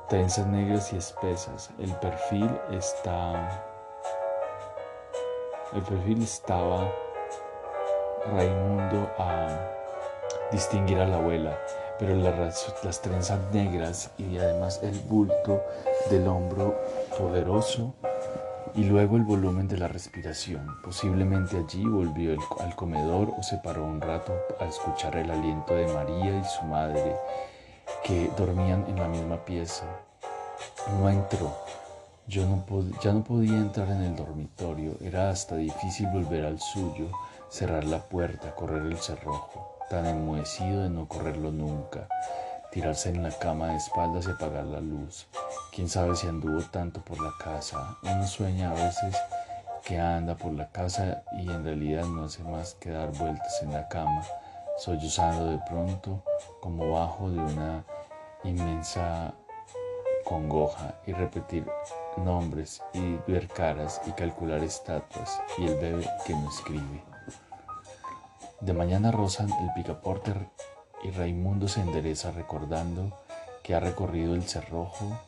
Trenzas 0.09 0.47
negras 0.47 0.93
y 0.93 0.99
espesas. 0.99 1.71
El 1.81 1.93
perfil 1.97 2.49
está. 2.71 3.76
El 5.73 5.83
perfil 5.83 6.23
estaba 6.23 6.91
Raimundo 8.33 9.11
a 9.19 9.49
distinguir 10.53 10.99
a 10.99 11.07
la 11.07 11.17
abuela, 11.17 11.59
pero 11.99 12.15
las, 12.15 12.75
las 12.83 13.01
trenzas 13.03 13.39
negras 13.53 14.11
y 14.19 14.39
además 14.39 14.81
el 14.83 14.99
bulto 15.01 15.63
del 16.11 16.27
hombro 16.29 16.81
poderoso 17.19 17.95
y 18.75 18.85
luego 18.85 19.17
el 19.17 19.23
volumen 19.23 19.69
de 19.69 19.79
la 19.79 19.89
respiración. 19.89 20.77
Posiblemente 20.83 21.57
allí 21.57 21.85
volvió 21.85 22.37
al 22.61 22.77
comedor 22.77 23.33
o 23.37 23.43
se 23.43 23.57
paró 23.59 23.85
un 23.85 24.01
rato 24.01 24.35
a 24.61 24.67
escuchar 24.67 25.17
el 25.17 25.31
aliento 25.31 25.75
de 25.75 25.87
María 25.89 26.39
y 26.39 26.45
su 26.45 26.65
madre, 26.65 27.17
que 28.05 28.31
dormían 28.37 28.85
en 28.89 28.97
la 28.97 29.09
misma 29.09 29.45
pieza. 29.45 29.85
No 31.01 31.09
entró. 31.09 31.53
Yo 32.29 32.45
no 32.45 32.65
ya 33.03 33.13
no 33.13 33.23
podía 33.23 33.57
entrar 33.57 33.89
en 33.89 34.03
el 34.03 34.17
dormitorio. 34.17 34.97
Era 35.01 35.31
hasta 35.31 35.57
difícil 35.57 36.09
volver 36.09 36.45
al 36.45 36.61
suyo, 36.61 37.09
cerrar 37.49 37.85
la 37.85 38.01
puerta, 38.01 38.55
correr 38.55 38.83
el 38.83 38.99
cerrojo, 38.99 39.79
tan 39.89 40.07
enmohecido 40.07 40.83
de 40.83 40.91
no 40.91 41.07
correrlo 41.07 41.53
nunca 41.53 42.09
tirarse 42.77 43.09
en 43.09 43.23
la 43.23 43.31
cama 43.31 43.69
de 43.69 43.77
espaldas 43.77 44.27
y 44.27 44.33
apagar 44.33 44.65
la 44.65 44.81
luz. 44.81 45.27
Quién 45.73 45.89
sabe 45.89 46.15
si 46.15 46.27
anduvo 46.27 46.61
tanto 46.71 47.01
por 47.01 47.19
la 47.19 47.33
casa. 47.43 47.97
Uno 48.03 48.27
sueña 48.27 48.71
a 48.71 48.75
veces 48.75 49.17
que 49.83 49.99
anda 49.99 50.37
por 50.37 50.53
la 50.53 50.69
casa 50.69 51.23
y 51.39 51.49
en 51.49 51.65
realidad 51.65 52.05
no 52.05 52.25
hace 52.25 52.43
más 52.43 52.75
que 52.75 52.91
dar 52.91 53.13
vueltas 53.13 53.63
en 53.63 53.73
la 53.73 53.89
cama, 53.89 54.23
sollozando 54.77 55.47
de 55.47 55.59
pronto 55.67 56.23
como 56.61 56.93
bajo 56.93 57.31
de 57.31 57.39
una 57.39 57.83
inmensa 58.45 59.33
congoja 60.25 60.97
y 61.07 61.13
repetir 61.13 61.67
nombres 62.19 62.83
y 62.93 63.17
ver 63.31 63.49
caras 63.49 64.01
y 64.07 64.13
calcular 64.13 64.63
estatuas 64.63 65.41
y 65.59 65.67
el 65.67 65.77
bebé 65.77 66.09
que 66.25 66.35
no 66.35 66.49
escribe. 66.49 67.03
De 68.61 68.73
mañana 68.73 69.11
rozan 69.11 69.51
el 69.51 69.73
picaporte 69.75 70.33
y 71.03 71.11
Raimundo 71.11 71.69
se 71.69 71.81
endereza 71.81 72.31
recordando 72.31 73.13
que 73.63 73.75
ha 73.75 73.81
recorrido 73.81 74.35
el 74.35 74.45
cerrojo, 74.45 75.19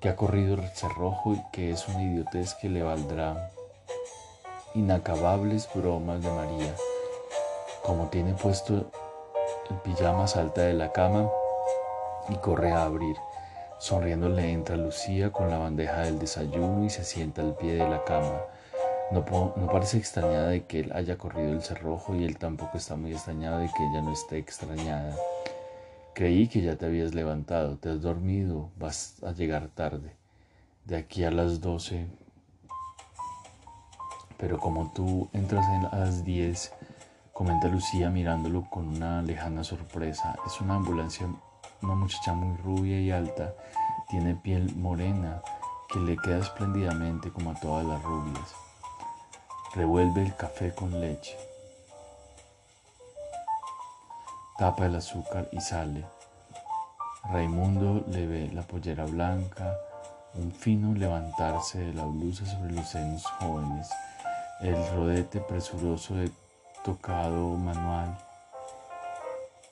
que 0.00 0.08
ha 0.08 0.16
corrido 0.16 0.54
el 0.54 0.68
cerrojo 0.70 1.34
y 1.34 1.42
que 1.52 1.70
es 1.70 1.88
una 1.88 2.02
idiotez 2.02 2.54
que 2.54 2.68
le 2.68 2.82
valdrá 2.82 3.50
inacabables 4.74 5.68
bromas 5.74 6.22
de 6.22 6.30
María. 6.30 6.74
Como 7.82 8.08
tiene 8.08 8.34
puesto 8.34 8.90
el 9.70 9.76
pijama 9.82 10.26
salta 10.26 10.62
de 10.62 10.74
la 10.74 10.92
cama 10.92 11.30
y 12.28 12.34
corre 12.36 12.72
a 12.72 12.84
abrir. 12.84 13.16
Sonriendo 13.80 14.28
le 14.28 14.52
entra 14.52 14.76
Lucía 14.76 15.32
con 15.32 15.48
la 15.48 15.56
bandeja 15.56 16.02
del 16.02 16.18
desayuno 16.18 16.84
y 16.84 16.90
se 16.90 17.02
sienta 17.02 17.40
al 17.40 17.56
pie 17.56 17.76
de 17.76 17.88
la 17.88 18.04
cama. 18.04 18.42
No, 19.10 19.24
parece 19.72 19.96
extrañada 19.96 20.48
de 20.48 20.66
que 20.66 20.80
él 20.80 20.92
haya 20.92 21.16
corrido 21.16 21.50
el 21.50 21.62
cerrojo 21.62 22.14
y 22.14 22.24
él 22.24 22.36
tampoco 22.36 22.76
está 22.76 22.94
muy 22.96 23.12
extrañado 23.12 23.58
de 23.58 23.68
que 23.68 23.82
ella 23.82 24.02
no 24.02 24.12
esté 24.12 24.36
extrañada. 24.36 25.16
Creí 26.12 26.46
que 26.46 26.60
ya 26.60 26.76
te 26.76 26.84
habías 26.84 27.14
levantado, 27.14 27.78
te 27.78 27.88
has 27.88 28.02
dormido, 28.02 28.68
vas 28.78 29.14
a 29.24 29.32
llegar 29.32 29.68
tarde. 29.68 30.14
De 30.84 30.98
aquí 30.98 31.24
a 31.24 31.30
las 31.30 31.62
doce. 31.62 32.06
Pero 34.36 34.58
como 34.58 34.92
tú 34.94 35.30
entras 35.32 35.64
a 35.90 35.96
las 35.96 36.22
diez, 36.22 36.70
comenta 37.32 37.68
Lucía 37.68 38.10
mirándolo 38.10 38.68
con 38.68 38.88
una 38.88 39.22
lejana 39.22 39.64
sorpresa. 39.64 40.36
Es 40.46 40.60
una 40.60 40.74
ambulancia, 40.74 41.26
una 41.82 41.94
muchacha 41.94 42.32
muy 42.32 42.56
rubia 42.58 43.00
y 43.00 43.10
alta 43.10 43.54
Tiene 44.08 44.34
piel 44.34 44.74
morena 44.76 45.42
que 45.88 45.98
le 45.98 46.16
queda 46.16 46.38
espléndidamente 46.38 47.30
como 47.30 47.50
a 47.50 47.54
todas 47.54 47.84
las 47.84 48.02
rubias. 48.02 48.54
Revuelve 49.74 50.22
el 50.22 50.36
café 50.36 50.72
con 50.74 51.00
leche. 51.00 51.36
Tapa 54.58 54.86
el 54.86 54.96
azúcar 54.96 55.48
y 55.52 55.60
sale. 55.60 56.04
Raimundo 57.24 58.04
le 58.08 58.26
ve 58.26 58.50
la 58.52 58.62
pollera 58.62 59.04
blanca, 59.04 59.76
un 60.34 60.52
fino 60.52 60.94
levantarse 60.94 61.78
de 61.78 61.94
la 61.94 62.04
blusa 62.04 62.46
sobre 62.46 62.72
los 62.72 62.88
senos 62.88 63.24
jóvenes, 63.38 63.90
el 64.60 64.76
rodete 64.94 65.40
presuroso 65.40 66.14
de 66.14 66.30
tocado 66.84 67.56
manual. 67.56 68.16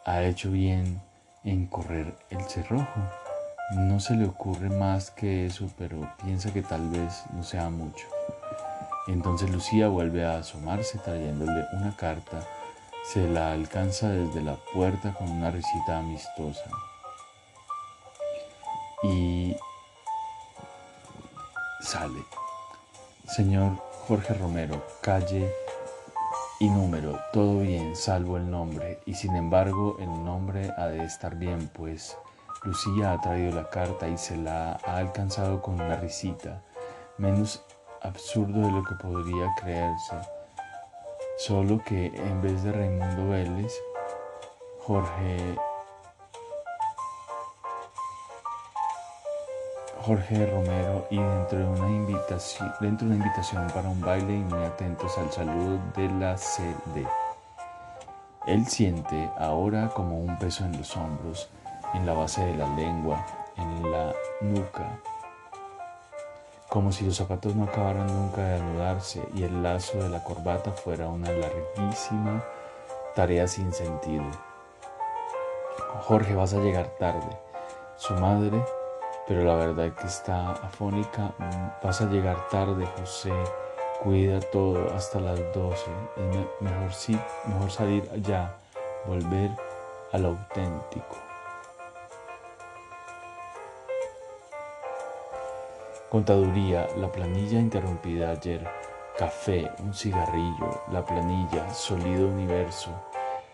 Ha 0.05 0.23
hecho 0.23 0.51
bien 0.51 1.01
en 1.45 1.67
correr 1.67 2.17
el 2.31 2.43
cerrojo. 2.45 3.01
No 3.77 4.01
se 4.01 4.15
le 4.15 4.27
ocurre 4.27 4.71
más 4.71 5.11
que 5.11 5.47
eso, 5.47 5.71
pero 5.77 6.11
piensa 6.25 6.53
que 6.53 6.63
tal 6.63 6.89
vez 6.89 7.25
no 7.33 7.43
sea 7.43 7.69
mucho. 7.71 8.07
Entonces 9.09 9.51
Lucía 9.51 9.89
vuelve 9.89 10.25
a 10.25 10.39
asomarse 10.39 10.99
trayéndole 10.99 11.67
una 11.73 11.97
carta. 11.97 12.41
Se 13.13 13.27
la 13.27 13.53
alcanza 13.53 14.11
desde 14.11 14.43
la 14.43 14.57
puerta 14.75 15.15
con 15.15 15.31
una 15.31 15.51
risita 15.51 15.99
amistosa. 15.99 16.71
Y 19.03 19.57
sale. 21.81 22.21
Señor 23.27 23.77
Jorge 24.07 24.35
Romero, 24.35 24.87
calle 25.03 25.53
y 26.61 26.69
número, 26.69 27.21
todo 27.33 27.61
bien, 27.61 27.95
salvo 27.95 28.37
el 28.37 28.51
nombre. 28.51 29.01
Y 29.07 29.15
sin 29.15 29.37
embargo, 29.37 29.97
el 30.01 30.25
nombre 30.25 30.73
ha 30.77 30.87
de 30.87 31.05
estar 31.05 31.37
bien, 31.37 31.71
pues 31.73 32.17
Lucía 32.65 33.13
ha 33.13 33.21
traído 33.21 33.53
la 33.53 33.71
carta 33.71 34.09
y 34.09 34.19
se 34.19 34.37
la 34.37 34.73
ha 34.85 34.97
alcanzado 34.97 35.63
con 35.63 35.75
una 35.81 35.97
risita, 35.97 36.63
menos 37.17 37.65
absurdo 38.03 38.61
de 38.61 38.73
lo 38.73 38.83
que 38.83 38.95
podría 38.97 39.55
creerse. 39.61 40.17
Solo 41.37 41.81
que 41.85 42.07
en 42.07 42.43
vez 42.43 42.65
de 42.65 42.73
Raimundo 42.73 43.29
Vélez, 43.29 43.73
Jorge 44.81 45.57
Jorge 50.09 50.47
Romero 50.47 51.07
y 51.11 51.19
dentro 51.19 51.59
de 51.59 51.67
una 51.67 51.91
invitación, 51.91 53.67
para 53.75 53.91
un 53.91 54.01
baile 54.01 54.37
y 54.37 54.39
muy 54.39 54.65
atentos 54.65 55.19
al 55.19 55.31
saludo 55.31 55.79
de 55.95 56.09
la 56.09 56.39
CD. 56.39 57.07
Él 58.47 58.67
siente 58.67 59.31
ahora 59.37 59.91
como 59.91 60.19
un 60.19 60.39
peso 60.39 60.65
en 60.65 60.79
los 60.79 60.97
hombros, 60.97 61.51
en 61.93 62.07
la 62.07 62.15
base 62.15 62.43
de 62.43 62.57
la 62.57 62.75
lengua, 62.75 63.23
en 63.59 63.93
la 63.93 64.15
nuca, 64.41 64.99
como 66.71 66.91
si 66.91 67.05
los 67.05 67.17
zapatos 67.17 67.55
no 67.55 67.65
acabaran 67.65 68.07
nunca 68.07 68.43
de 68.43 68.61
anudarse 68.61 69.23
y 69.35 69.43
el 69.43 69.63
lazo 69.63 70.03
de 70.03 70.09
la 70.09 70.25
corbata 70.25 70.73
fuera 70.73 71.07
una 71.09 71.31
larguísima 71.31 72.43
tarea 73.15 73.47
sin 73.47 73.75
sentido. 73.75 74.25
Jorge, 76.01 76.35
vas 76.35 76.55
a 76.55 76.61
llegar 76.61 76.87
tarde. 76.99 77.29
Su 77.99 78.15
madre 78.15 78.59
pero 79.29 79.45
la 79.45 79.57
verdad 79.57 79.93
que 79.93 80.07
está 80.07 80.53
afónica. 80.53 81.35
Vas 81.83 82.01
a 82.01 82.07
llegar 82.07 82.49
tarde, 82.49 82.87
José. 82.99 83.33
Cuida 84.03 84.41
todo 84.41 84.91
hasta 84.95 85.21
las 85.21 85.39
12. 85.53 85.85
Es 86.17 86.63
mejor, 86.63 86.95
sí, 86.95 87.19
mejor 87.47 87.71
salir 87.71 88.11
ya, 88.23 88.57
volver 89.07 89.51
al 90.13 90.25
auténtico. 90.25 91.19
Contaduría, 96.09 96.87
la 96.97 97.13
planilla 97.13 97.61
interrumpida 97.61 98.31
ayer. 98.31 98.67
Café, 99.19 99.71
un 99.81 99.93
cigarrillo, 99.93 100.81
la 100.91 101.05
planilla, 101.05 101.69
sólido 101.75 102.29
universo. 102.29 102.91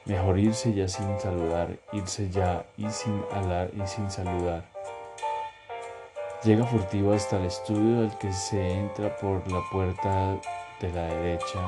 Mejor 0.05 0.39
irse 0.39 0.73
ya 0.73 0.87
sin 0.87 1.19
saludar, 1.19 1.69
irse 1.93 2.31
ya 2.31 2.65
y 2.77 2.89
sin 2.91 3.25
alar 3.33 3.71
y 3.75 3.85
sin 3.89 4.09
saludar. 4.09 4.74
Llega 6.45 6.67
furtivo 6.67 7.15
hasta 7.15 7.39
el 7.39 7.47
estudio 7.47 8.03
del 8.03 8.19
que 8.19 8.31
se 8.31 8.73
entra 8.73 9.17
por 9.17 9.51
la 9.51 9.63
puerta 9.73 10.37
de 10.79 10.93
la 10.93 11.05
derecha, 11.05 11.59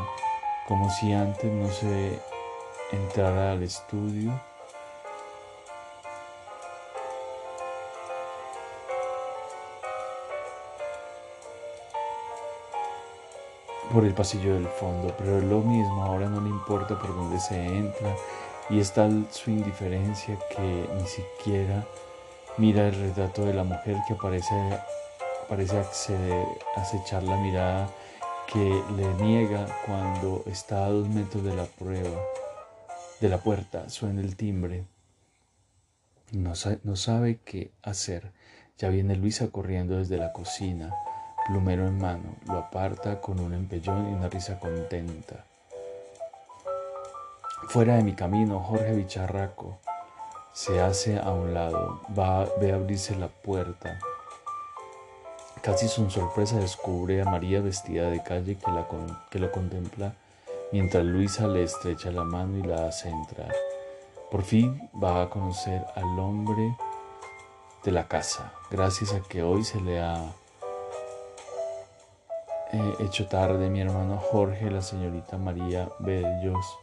como 0.68 0.90
si 0.90 1.14
antes 1.14 1.50
no 1.50 1.66
se 1.68 2.20
entrara 2.92 3.52
al 3.52 3.62
estudio. 3.62 4.38
por 13.94 14.04
el 14.04 14.12
pasillo 14.12 14.54
del 14.54 14.66
fondo, 14.66 15.14
pero 15.16 15.38
es 15.38 15.44
lo 15.44 15.60
mismo, 15.60 16.02
ahora 16.02 16.28
no 16.28 16.40
le 16.40 16.50
importa 16.50 16.98
por 16.98 17.14
dónde 17.14 17.38
se 17.38 17.54
entra 17.54 18.14
y 18.68 18.80
está 18.80 19.08
su 19.30 19.50
indiferencia 19.50 20.36
que 20.50 20.90
ni 20.98 21.06
siquiera 21.06 21.86
Mira 22.58 22.88
el 22.88 22.94
retrato 22.94 23.44
de 23.44 23.52
la 23.52 23.64
mujer 23.64 23.98
que 24.08 24.14
parece, 24.14 24.54
parece 25.46 25.78
acechar 26.74 27.22
la 27.22 27.36
mirada 27.36 27.90
que 28.50 28.82
le 28.96 29.12
niega 29.22 29.66
cuando 29.84 30.42
está 30.46 30.86
a 30.86 30.88
dos 30.88 31.06
metros 31.06 31.44
de 31.44 31.54
la 31.54 31.64
prueba, 31.64 32.18
de 33.20 33.28
la 33.28 33.36
puerta, 33.38 33.90
suena 33.90 34.22
el 34.22 34.36
timbre. 34.36 34.84
No, 36.32 36.54
no 36.84 36.96
sabe 36.96 37.40
qué 37.44 37.72
hacer. 37.82 38.32
Ya 38.78 38.88
viene 38.88 39.16
Luisa 39.16 39.48
corriendo 39.48 39.98
desde 39.98 40.16
la 40.16 40.32
cocina, 40.32 40.94
plumero 41.46 41.86
en 41.86 41.98
mano, 41.98 42.36
lo 42.46 42.54
aparta 42.54 43.20
con 43.20 43.38
un 43.38 43.52
empellón 43.52 44.10
y 44.10 44.14
una 44.14 44.30
risa 44.30 44.58
contenta. 44.58 45.44
Fuera 47.68 47.96
de 47.96 48.02
mi 48.02 48.14
camino, 48.14 48.60
Jorge 48.60 48.92
Bicharraco, 48.94 49.78
se 50.56 50.80
hace 50.80 51.18
a 51.18 51.32
un 51.32 51.52
lado, 51.52 52.00
va, 52.18 52.48
ve 52.58 52.72
a 52.72 52.76
abrirse 52.76 53.14
la 53.14 53.28
puerta. 53.28 53.98
Casi 55.60 55.86
sin 55.86 56.10
sorpresa 56.10 56.56
descubre 56.56 57.20
a 57.20 57.26
María 57.26 57.60
vestida 57.60 58.08
de 58.08 58.22
calle 58.22 58.56
que, 58.56 58.70
la, 58.70 58.88
que 59.30 59.38
lo 59.38 59.52
contempla 59.52 60.14
mientras 60.72 61.04
Luisa 61.04 61.46
le 61.46 61.62
estrecha 61.62 62.10
la 62.10 62.24
mano 62.24 62.56
y 62.56 62.62
la 62.62 62.86
hace 62.86 63.10
entrar. 63.10 63.54
Por 64.30 64.44
fin 64.44 64.88
va 65.02 65.24
a 65.24 65.28
conocer 65.28 65.84
al 65.94 66.18
hombre 66.18 66.74
de 67.84 67.92
la 67.92 68.08
casa, 68.08 68.54
gracias 68.70 69.12
a 69.12 69.20
que 69.20 69.42
hoy 69.42 69.62
se 69.62 69.78
le 69.82 70.00
ha 70.00 70.24
eh, 72.72 72.94
hecho 73.00 73.26
tarde 73.26 73.68
mi 73.68 73.82
hermano 73.82 74.16
Jorge, 74.16 74.70
la 74.70 74.80
señorita 74.80 75.36
María 75.36 75.86
Bellos, 75.98 76.78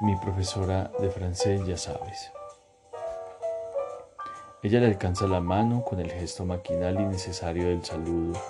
mi 0.00 0.16
profesora 0.16 0.90
de 0.98 1.10
francés, 1.10 1.66
ya 1.66 1.76
sabes. 1.76 2.32
Ella 4.64 4.78
le 4.78 4.86
alcanza 4.86 5.26
la 5.26 5.40
mano 5.40 5.82
con 5.82 5.98
el 5.98 6.08
gesto 6.12 6.44
maquinal 6.44 7.00
y 7.00 7.04
necesario 7.04 7.66
del 7.66 7.84
saludo. 7.84 8.40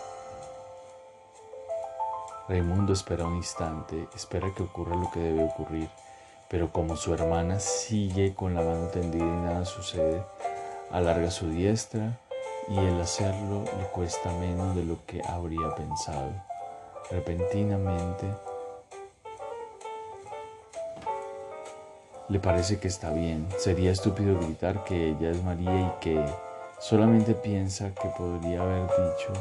Raimundo 2.47 2.93
espera 2.93 3.25
un 3.25 3.37
instante, 3.37 4.09
espera 4.15 4.53
que 4.55 4.63
ocurra 4.63 4.95
lo 4.95 5.11
que 5.11 5.21
debe 5.21 5.45
ocurrir, 5.45 5.89
pero 6.51 6.71
como 6.71 6.97
su 6.97 7.15
hermana 7.15 7.61
sigue 7.61 8.35
con 8.35 8.53
la 8.53 8.61
mano 8.61 8.89
tendida 8.89 9.25
y 9.25 9.27
nada 9.27 9.65
sucede, 9.65 10.23
alarga 10.91 11.31
su 11.31 11.49
diestra 11.49 12.19
y 12.69 12.79
el 12.79 13.01
hacerlo 13.01 13.65
le 13.79 13.87
cuesta 13.87 14.31
menos 14.33 14.77
de 14.77 14.85
lo 14.85 14.99
que 15.07 15.23
habría 15.27 15.75
pensado. 15.75 16.31
Repentinamente, 17.11 18.27
le 22.29 22.39
parece 22.39 22.79
que 22.79 22.89
está 22.89 23.11
bien. 23.11 23.49
Sería 23.59 23.91
estúpido 23.91 24.39
gritar 24.39 24.85
que 24.85 25.11
ella 25.11 25.31
es 25.31 25.43
María 25.43 25.81
y 25.81 26.01
que 26.01 26.25
solamente 26.79 27.35
piensa 27.35 27.91
que 27.95 28.09
podría 28.09 28.63
haber 28.63 28.83
dicho, 28.83 29.33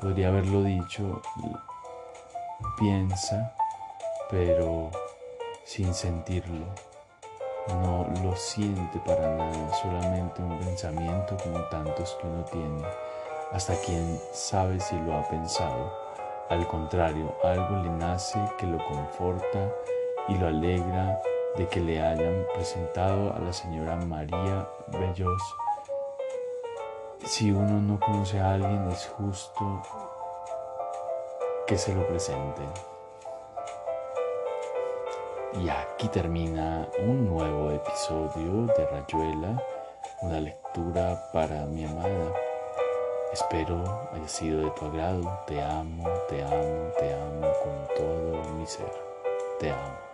podría 0.00 0.28
haberlo 0.28 0.62
dicho, 0.62 1.22
piensa, 2.78 3.54
pero 4.30 4.90
sin 5.64 5.92
sentirlo. 5.94 6.66
No 7.68 8.08
lo 8.22 8.34
siente 8.36 8.98
para 9.06 9.36
nada, 9.36 9.74
solamente 9.74 10.42
un 10.42 10.58
pensamiento 10.58 11.36
como 11.36 11.62
tantos 11.68 12.16
que 12.20 12.26
uno 12.26 12.44
tiene, 12.44 12.82
hasta 13.52 13.74
quien 13.82 14.18
sabe 14.32 14.80
si 14.80 14.96
lo 14.96 15.16
ha 15.16 15.28
pensado. 15.28 15.92
Al 16.48 16.66
contrario, 16.66 17.36
algo 17.44 17.76
le 17.82 17.90
nace 17.90 18.40
que 18.58 18.66
lo 18.66 18.84
conforta 18.84 19.70
y 20.28 20.34
lo 20.34 20.48
alegra 20.48 21.20
de 21.56 21.68
que 21.68 21.80
le 21.80 22.00
hayan 22.00 22.46
presentado 22.54 23.34
a 23.34 23.38
la 23.38 23.52
señora 23.52 23.96
María 23.96 24.68
Bellos. 24.88 25.42
Si 27.24 27.50
uno 27.50 27.80
no 27.80 28.00
conoce 28.00 28.40
a 28.40 28.52
alguien, 28.52 28.88
es 28.90 29.06
justo 29.16 29.82
que 31.66 31.76
se 31.76 31.94
lo 31.94 32.06
presenten. 32.06 32.68
Y 35.62 35.68
aquí 35.68 36.08
termina 36.08 36.88
un 37.06 37.26
nuevo 37.28 37.70
episodio 37.70 38.66
de 38.76 38.86
Rayuela 38.86 39.62
una 40.22 40.40
lectura 40.40 41.30
para 41.32 41.64
mi 41.66 41.84
amada. 41.84 42.32
Espero 43.32 43.82
haya 44.12 44.28
sido 44.28 44.62
de 44.62 44.70
tu 44.72 44.84
agrado. 44.84 45.40
Te 45.46 45.62
amo, 45.62 46.04
te 46.28 46.42
amo, 46.42 46.90
te 46.98 47.14
amo 47.14 47.52
con 47.62 47.96
todo 47.96 48.52
mi 48.54 48.66
ser. 48.66 48.92
Te 49.58 49.70
amo. 49.70 50.09